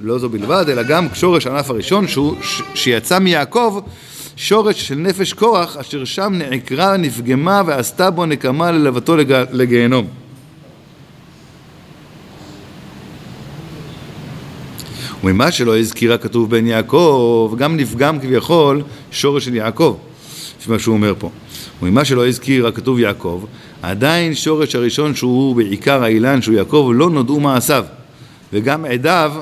לא 0.00 0.18
זו 0.18 0.28
בלבד, 0.28 0.64
אלא 0.68 0.82
גם 0.82 1.06
שורש 1.14 1.46
הענף 1.46 1.70
הראשון, 1.70 2.08
שהוא, 2.08 2.34
ש, 2.42 2.62
שיצא 2.74 3.18
מיעקב, 3.18 3.80
שורש 4.36 4.88
של 4.88 4.94
נפש 4.94 5.32
כורח, 5.32 5.76
אשר 5.76 6.04
שם 6.04 6.32
נעקרה, 6.34 6.96
נפגמה 6.96 7.62
ועשתה 7.66 8.10
בו 8.10 8.26
נקמה 8.26 8.72
ללבתו 8.72 9.16
לג... 9.16 9.44
לגיהנום. 9.52 10.23
וממה 15.24 15.52
שלא 15.52 15.78
הזכירה 15.78 16.18
כתוב 16.18 16.50
בן 16.50 16.66
יעקב, 16.66 17.54
גם 17.58 17.76
נפגם 17.76 18.20
כביכול 18.20 18.82
שורש 19.10 19.44
של 19.44 19.54
יעקב, 19.54 19.96
לפי 20.60 20.70
מה 20.70 20.78
שהוא 20.78 20.94
אומר 20.94 21.14
פה. 21.18 21.30
וממה 21.82 22.04
שלא 22.04 22.28
הזכיר 22.28 22.66
הכתוב 22.66 22.98
יעקב, 22.98 23.44
עדיין 23.82 24.34
שורש 24.34 24.74
הראשון 24.74 25.14
שהוא 25.14 25.56
בעיקר 25.56 26.02
האילן 26.02 26.42
שהוא 26.42 26.54
יעקב 26.54 26.90
לא 26.94 27.10
נודעו 27.10 27.40
מעשיו. 27.40 27.84
וגם 28.52 28.84
עדיו 28.84 29.32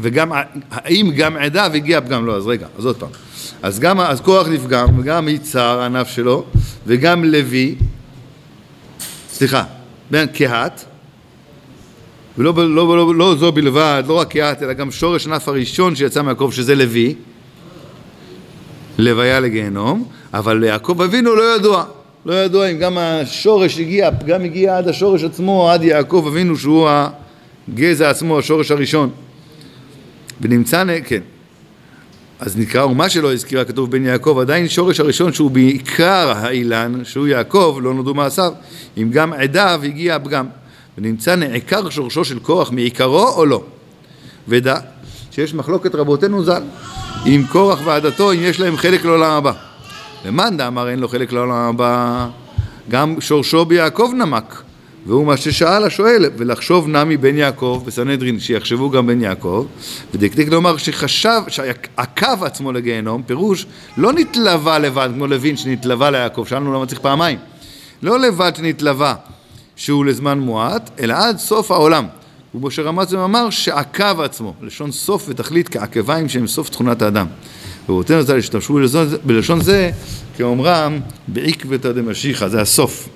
וגם 0.00 0.32
האם 0.70 1.10
גם 1.16 1.36
עדיו 1.36 1.70
הגיע 1.74 2.00
פגם? 2.00 2.26
לא 2.26 2.36
אז 2.36 2.46
רגע 2.46 2.66
אז 2.78 2.86
עוד 2.86 2.96
פעם. 2.96 3.08
אז 3.62 3.80
גם 3.80 4.00
אז 4.00 4.20
כוח 4.20 4.48
נפגם 4.48 4.98
וגם 4.98 5.28
יצהר 5.28 5.80
הענף 5.80 6.08
שלו 6.08 6.44
וגם 6.86 7.24
לוי 7.24 7.74
סליחה 9.32 9.64
בן 10.10 10.26
קהת 10.26 10.84
ולא 12.38 12.54
לא, 12.56 12.74
לא, 12.74 12.96
לא, 12.96 13.14
לא 13.14 13.34
זו 13.34 13.52
בלבד, 13.52 14.02
לא 14.06 14.18
רק 14.18 14.30
קהת, 14.30 14.62
אלא 14.62 14.72
גם 14.72 14.90
שורש 14.90 15.26
ענף 15.26 15.48
הראשון 15.48 15.96
שיצא 15.96 16.22
מיעקב, 16.22 16.50
שזה 16.52 16.74
לוי, 16.74 17.14
לוויה 18.98 19.40
לגיהנום, 19.40 20.04
אבל 20.34 20.58
ליעקב 20.58 21.02
אבינו 21.02 21.34
לא 21.34 21.56
ידוע. 21.56 21.84
לא 22.26 22.44
ידוע 22.44 22.66
אם 22.66 22.78
גם 22.78 22.98
השורש 22.98 23.78
הגיע, 23.78 24.10
גם 24.26 24.44
הגיע 24.44 24.78
עד 24.78 24.88
השורש 24.88 25.24
עצמו, 25.24 25.70
עד 25.70 25.82
יעקב 25.82 26.24
אבינו 26.28 26.56
שהוא 26.56 26.88
הגזע 27.68 28.10
עצמו, 28.10 28.38
השורש 28.38 28.70
הראשון. 28.70 29.10
ונמצא, 30.40 30.84
כן. 31.04 31.20
אז 32.40 32.56
נקרא, 32.56 32.84
ומה 32.84 33.08
שלא 33.08 33.32
הזכירה 33.32 33.64
כתוב 33.64 33.90
בן 33.90 34.04
יעקב, 34.04 34.38
עדיין 34.40 34.68
שורש 34.68 35.00
הראשון 35.00 35.32
שהוא 35.32 35.50
בעיקר 35.50 36.32
האילן, 36.36 37.04
שהוא 37.04 37.26
יעקב, 37.26 37.78
לא 37.82 37.94
נודעו 37.94 38.14
מעשיו, 38.14 38.52
אם 38.96 39.08
גם 39.12 39.32
עדיו 39.32 39.80
הגיע 39.84 40.14
הפגם. 40.14 40.46
ונמצא 40.98 41.36
נעקר 41.36 41.90
שורשו 41.90 42.24
של 42.24 42.38
כוח 42.38 42.70
מעיקרו 42.72 43.28
או 43.28 43.46
לא. 43.46 43.62
ודע 44.48 44.76
שיש 45.30 45.54
מחלוקת 45.54 45.94
רבותינו 45.94 46.44
ז"ל, 46.44 46.62
אם 47.26 47.42
קורח 47.52 47.80
ועדתו, 47.84 48.32
אם 48.32 48.38
יש 48.42 48.60
להם 48.60 48.76
חלק 48.76 49.04
לעולם 49.04 49.30
הבא. 49.30 49.52
למאן 50.24 50.56
דאמר 50.56 50.88
אין 50.88 50.98
לו 50.98 51.08
חלק 51.08 51.32
לעולם 51.32 51.56
הבא, 51.56 52.28
גם 52.88 53.20
שורשו 53.20 53.64
ביעקב 53.64 54.12
נמק, 54.16 54.62
והוא 55.06 55.26
מה 55.26 55.36
ששאל 55.36 55.84
השואל, 55.84 56.30
ולחשוב 56.36 56.88
נמי 56.88 57.16
בן 57.16 57.36
יעקב 57.36 57.82
בסנהדרין, 57.86 58.40
שיחשבו 58.40 58.90
גם 58.90 59.06
בן 59.06 59.20
יעקב, 59.20 59.66
ודקדק 60.14 60.48
לומר 60.48 60.76
שחשב, 60.76 61.42
שעקב 61.48 62.44
עצמו 62.44 62.72
לגיהנום, 62.72 63.22
פירוש 63.22 63.66
לא 63.96 64.12
נתלווה 64.12 64.78
לבד, 64.78 65.08
כמו 65.14 65.26
לוין 65.26 65.56
שנתלווה 65.56 66.10
ליעקב, 66.10 66.44
שאלנו 66.48 66.74
למה 66.74 66.86
צריך 66.86 67.00
פעמיים, 67.00 67.38
לא 68.02 68.20
לבד 68.20 68.52
שנתלווה, 68.56 69.14
שהוא 69.78 70.04
לזמן 70.04 70.38
מועט, 70.38 70.90
אלא 71.00 71.14
עד 71.14 71.38
סוף 71.38 71.70
העולם. 71.70 72.06
ומשה 72.54 72.82
רמצם 72.82 73.18
אמר 73.18 73.50
שעקב 73.50 74.20
עצמו, 74.20 74.54
לשון 74.62 74.92
סוף 74.92 75.24
ותכלית 75.28 75.68
כעקביים 75.68 76.28
שהם 76.28 76.46
סוף 76.46 76.68
תכונת 76.68 77.02
האדם. 77.02 77.26
ורבותינו 77.88 78.22
ז"ל 78.22 78.38
השתמשו 78.38 78.74
בלשון, 78.74 79.08
בלשון 79.24 79.60
זה 79.60 79.90
כאומרם 80.36 81.00
בעקבתא 81.28 81.92
דמשיחא, 81.92 82.48
זה 82.48 82.60
הסוף. 82.60 83.08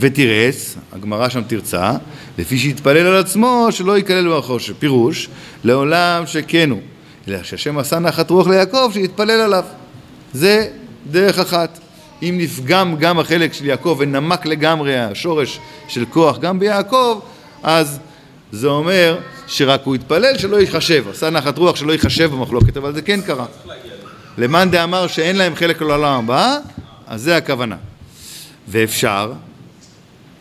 ותירץ, 0.00 0.76
הגמרא 0.92 1.28
שם 1.28 1.42
תרצה, 1.46 1.92
לפי 2.38 2.58
שהתפלל 2.58 3.06
על 3.06 3.16
עצמו 3.16 3.68
שלא 3.70 3.96
ייכלל 3.96 4.38
בחושך. 4.38 4.72
פירוש, 4.78 5.28
לעולם 5.64 6.22
שכן 6.26 6.70
הוא, 6.70 6.80
אלא 7.28 7.42
שהשם 7.42 7.78
עשה 7.78 7.98
נחת 7.98 8.30
רוח 8.30 8.46
ליעקב 8.48 8.90
שיתפלל 8.92 9.30
עליו. 9.30 9.64
זה 10.32 10.68
דרך 11.10 11.38
אחת. 11.38 11.78
אם 12.22 12.34
נפגם 12.38 12.96
גם 12.96 13.18
החלק 13.18 13.52
של 13.52 13.64
יעקב 13.64 13.96
ונמק 13.98 14.46
לגמרי 14.46 14.98
השורש 14.98 15.58
של 15.88 16.04
כוח 16.10 16.38
גם 16.38 16.58
ביעקב, 16.58 17.20
אז 17.62 17.98
זה 18.52 18.66
אומר 18.66 19.18
שרק 19.46 19.80
הוא 19.84 19.94
התפלל 19.94 20.38
שלא 20.38 20.60
ייחשב, 20.60 21.04
עשה 21.10 21.30
נחת 21.30 21.58
רוח 21.58 21.76
שלא 21.76 21.92
ייחשב 21.92 22.30
במחלוקת, 22.30 22.76
אבל 22.76 22.94
זה 22.94 23.02
כן 23.02 23.20
קרה. 23.20 23.46
למאן 24.38 24.70
דאמר 24.70 25.06
שאין 25.06 25.36
להם 25.36 25.54
חלק 25.54 25.82
לעולם 25.82 26.24
הבא, 26.24 26.56
אז 27.06 27.22
זה 27.22 27.36
הכוונה. 27.36 27.76
ואפשר 28.68 29.32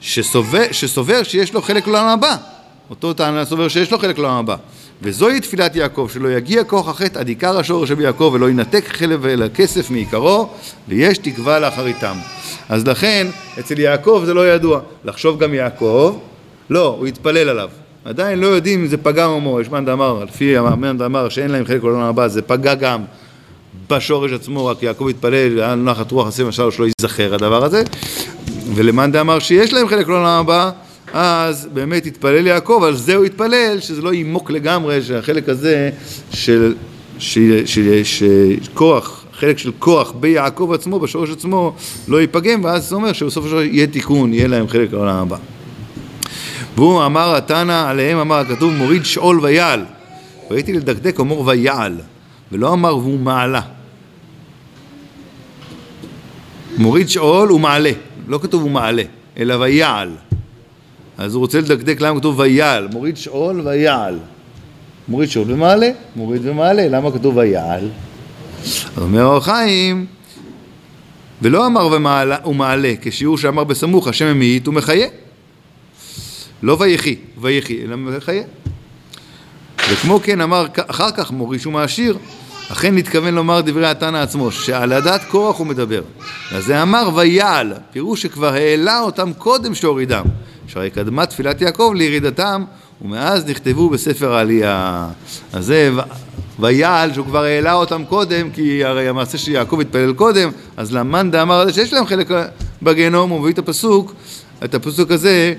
שסובר, 0.02 0.64
שסובר 0.72 1.24
שיש 1.24 1.54
לו 1.54 1.62
חלק 1.62 1.88
לעולם 1.88 2.08
הבא, 2.08 2.36
אותו 2.90 3.14
טענה 3.14 3.46
סובר 3.46 3.68
שיש 3.68 3.92
לו 3.92 4.00
חלק 4.00 4.18
לעולם 4.18 4.36
הבא, 4.36 4.56
וזוהי 5.02 5.40
תפילת 5.40 5.76
יעקב, 5.76 6.10
שלא 6.14 6.28
יגיע 6.30 6.64
כוח 6.64 6.88
החטא 6.88 7.20
עד 7.20 7.28
עיקר 7.28 7.58
השורש 7.58 7.90
שביעקב 7.90 8.32
ולא 8.34 8.50
ינתק 8.50 8.86
חלב 8.88 9.26
אל 9.26 9.44
הכסף 9.44 9.92
מעיקרו, 9.92 10.50
ויש 10.88 11.18
תקווה 11.18 11.60
לאחריתם. 11.60 12.16
אז 12.70 12.88
לכן, 12.88 13.28
אצל 13.60 13.80
יעקב 13.80 14.24
זה 14.26 14.34
לא 14.34 14.50
ידוע. 14.50 14.80
לחשוב 15.06 15.40
גם 15.40 15.54
יעקב, 15.54 16.18
לא, 16.70 16.96
הוא 17.00 17.08
התפלל 17.08 17.50
עליו. 17.50 17.70
עדיין 18.06 18.40
לא 18.40 18.48
יודעים 18.48 18.80
אם 18.80 18.88
זה 18.88 18.98
פגם 18.98 19.46
או 19.46 19.62
יש 19.62 19.70
מאן 19.70 19.86
דאמר, 19.86 20.24
לפי 20.24 20.56
מאן 20.78 20.98
דאמר 20.98 21.30
שאין 21.30 21.52
להם 21.52 21.66
חלק 21.66 21.84
לעולם 21.84 22.02
הבא, 22.02 22.28
זה 22.28 22.42
פגע 22.42 22.76
גם 22.76 23.02
בשורש 23.90 24.32
עצמו, 24.32 24.66
רק 24.66 24.84
יעקב 24.84 25.08
התפלל, 25.10 25.60
היה 25.60 25.76
נחת 25.76 26.12
רוח 26.12 26.28
הסמל 26.28 26.52
שלו 26.52 26.72
שלא 26.72 26.86
ייזכר 26.86 27.34
הדבר 27.34 27.64
הזה, 27.64 27.84
ולמאן 28.76 29.12
דאמר 29.12 29.40
שיש 29.40 29.74
להם 29.74 29.88
חלק 29.88 30.08
לעולם 30.08 30.26
הבא, 30.26 30.72
אז 31.18 31.68
באמת 31.74 32.06
התפלל 32.06 32.48
יעקב, 32.48 32.82
על 32.88 32.96
זה 32.96 33.16
הוא 33.16 33.26
התפלל, 33.26 33.80
שזה 33.80 34.02
לא 34.02 34.14
ימוק 34.14 34.52
לגמרי, 34.52 35.02
שהחלק 35.02 35.50
הזה 35.50 35.90
של, 36.32 36.76
שכוח, 38.04 39.26
חלק 39.34 39.58
של 39.58 39.72
כוח 39.80 40.12
ביעקב 40.12 40.72
עצמו, 40.74 41.00
בשורש 41.00 41.30
עצמו, 41.30 41.76
לא 42.08 42.22
ייפגם, 42.22 42.64
ואז 42.64 42.90
זה 42.90 42.96
אומר 42.96 43.14
של 43.14 43.26
דבר 43.36 43.62
יהיה 43.62 43.88
תיקון, 43.88 44.34
יהיה 44.34 44.48
להם 44.48 44.68
חלק 44.68 44.94
לעולם 44.94 45.16
הבא. 45.16 45.38
והוא 46.76 47.06
אמר 47.06 47.36
התנא 47.36 47.90
עליהם 47.90 48.18
אמר 48.18 48.36
הכתוב 48.36 48.74
מוריד 48.74 49.06
שאול 49.06 49.40
ויעל 49.40 49.86
והייתי 50.50 50.74
לדקדק 50.74 51.20
אמור 51.20 51.48
ויעל 51.48 51.98
ולא 52.52 52.74
אמר 52.74 52.98
והוא 52.98 53.20
מעלה 53.20 53.62
מוריד 56.78 57.10
שאול 57.10 57.52
ומעלה 57.52 57.92
לא 58.28 58.40
כתוב 58.42 58.64
הוא 58.64 58.72
מעלה 58.72 59.04
אלא 59.38 59.54
ויעל 59.54 60.10
אז 61.18 61.34
הוא 61.34 61.42
רוצה 61.42 61.60
לדקדק 61.60 62.02
למה 62.02 62.20
כתוב 62.20 62.40
ויעל. 62.40 62.88
מוריד 62.92 63.18
שאול 63.18 63.62
ויעל. 63.68 64.20
מוריד 65.08 65.30
שאול 65.30 65.52
ומעלה 65.52 65.90
מוריד 66.16 66.42
ומעלה. 66.46 66.88
למה 66.88 67.12
כתוב 67.12 67.38
ויעל? 67.38 67.90
אז 68.64 69.04
אומר 69.04 69.26
אור 69.26 69.40
חיים 69.40 70.06
ולא 71.42 71.66
אמר 71.66 71.86
ומעלה, 71.86 72.38
ומעלה 72.46 72.94
כשיעור 73.02 73.38
שאמר 73.38 73.64
בסמוך 73.64 74.08
השם 74.08 74.26
המעיט 74.26 74.68
ומחיה. 74.68 75.08
לא 76.64 76.78
ויחי, 76.80 77.16
ויחי, 77.42 77.84
אלא 77.84 77.96
מחיה. 77.96 78.44
וכמו 79.92 80.20
כן 80.24 80.42
אמר 80.42 80.66
אחר 80.88 81.12
כך 81.12 81.32
מוריש 81.32 81.66
ומעשיר, 81.66 82.18
אכן 82.72 82.96
נתכוון 82.96 83.34
לומר 83.34 83.62
דברי 83.62 83.88
התנא 83.88 84.18
עצמו, 84.18 84.52
שעל 84.52 84.94
הדת 84.94 85.22
קורח 85.30 85.58
הוא 85.58 85.68
מדבר. 85.68 86.02
אז 86.52 86.66
זה 86.66 86.82
אמר 86.82 87.10
ויעל, 87.16 87.74
פירוש 87.92 88.22
שכבר 88.22 88.54
העלה 88.54 89.00
אותם 89.00 89.34
קודם 89.34 89.76
שהורידם, 89.76 90.26
שהרי 90.68 90.90
קדמה 90.90 91.26
תפילת 91.26 91.62
יעקב 91.62 91.94
לירידתם, 91.96 92.64
ומאז 93.02 93.46
נכתבו 93.46 93.90
בספר 93.90 94.34
העלייה. 94.34 95.08
אז 95.54 95.66
זה 95.66 95.92
ויעל, 96.60 97.14
שהוא 97.14 97.26
כבר 97.26 97.44
העלה 97.44 97.74
אותם 97.74 98.04
קודם, 98.10 98.50
כי 98.50 98.84
הרי 98.84 99.08
המעשה 99.08 99.38
של 99.38 99.52
יעקב 99.52 99.80
התפלל 99.80 100.14
קודם, 100.14 100.50
אז 100.78 100.94
למאן 100.94 101.32
דאמר 101.32 101.60
על 101.60 101.68
זה 101.68 101.74
שיש 101.74 101.94
להם 101.94 102.06
חלק 102.06 102.28
בגיהנום, 102.82 103.30
הוא 103.30 103.40
מביא 103.40 103.54
את 103.54 103.60
הפסוק, 103.60 104.14
את 104.64 104.76
הפסוק 104.76 105.12
הזה 105.12 105.54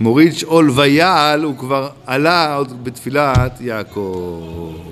מוריד 0.00 0.34
שאול 0.34 0.70
ויעל, 0.70 1.42
הוא 1.42 1.58
כבר 1.58 1.88
עלה 2.06 2.56
עוד 2.56 2.84
בתפילת 2.84 3.60
יעקב. 3.60 4.85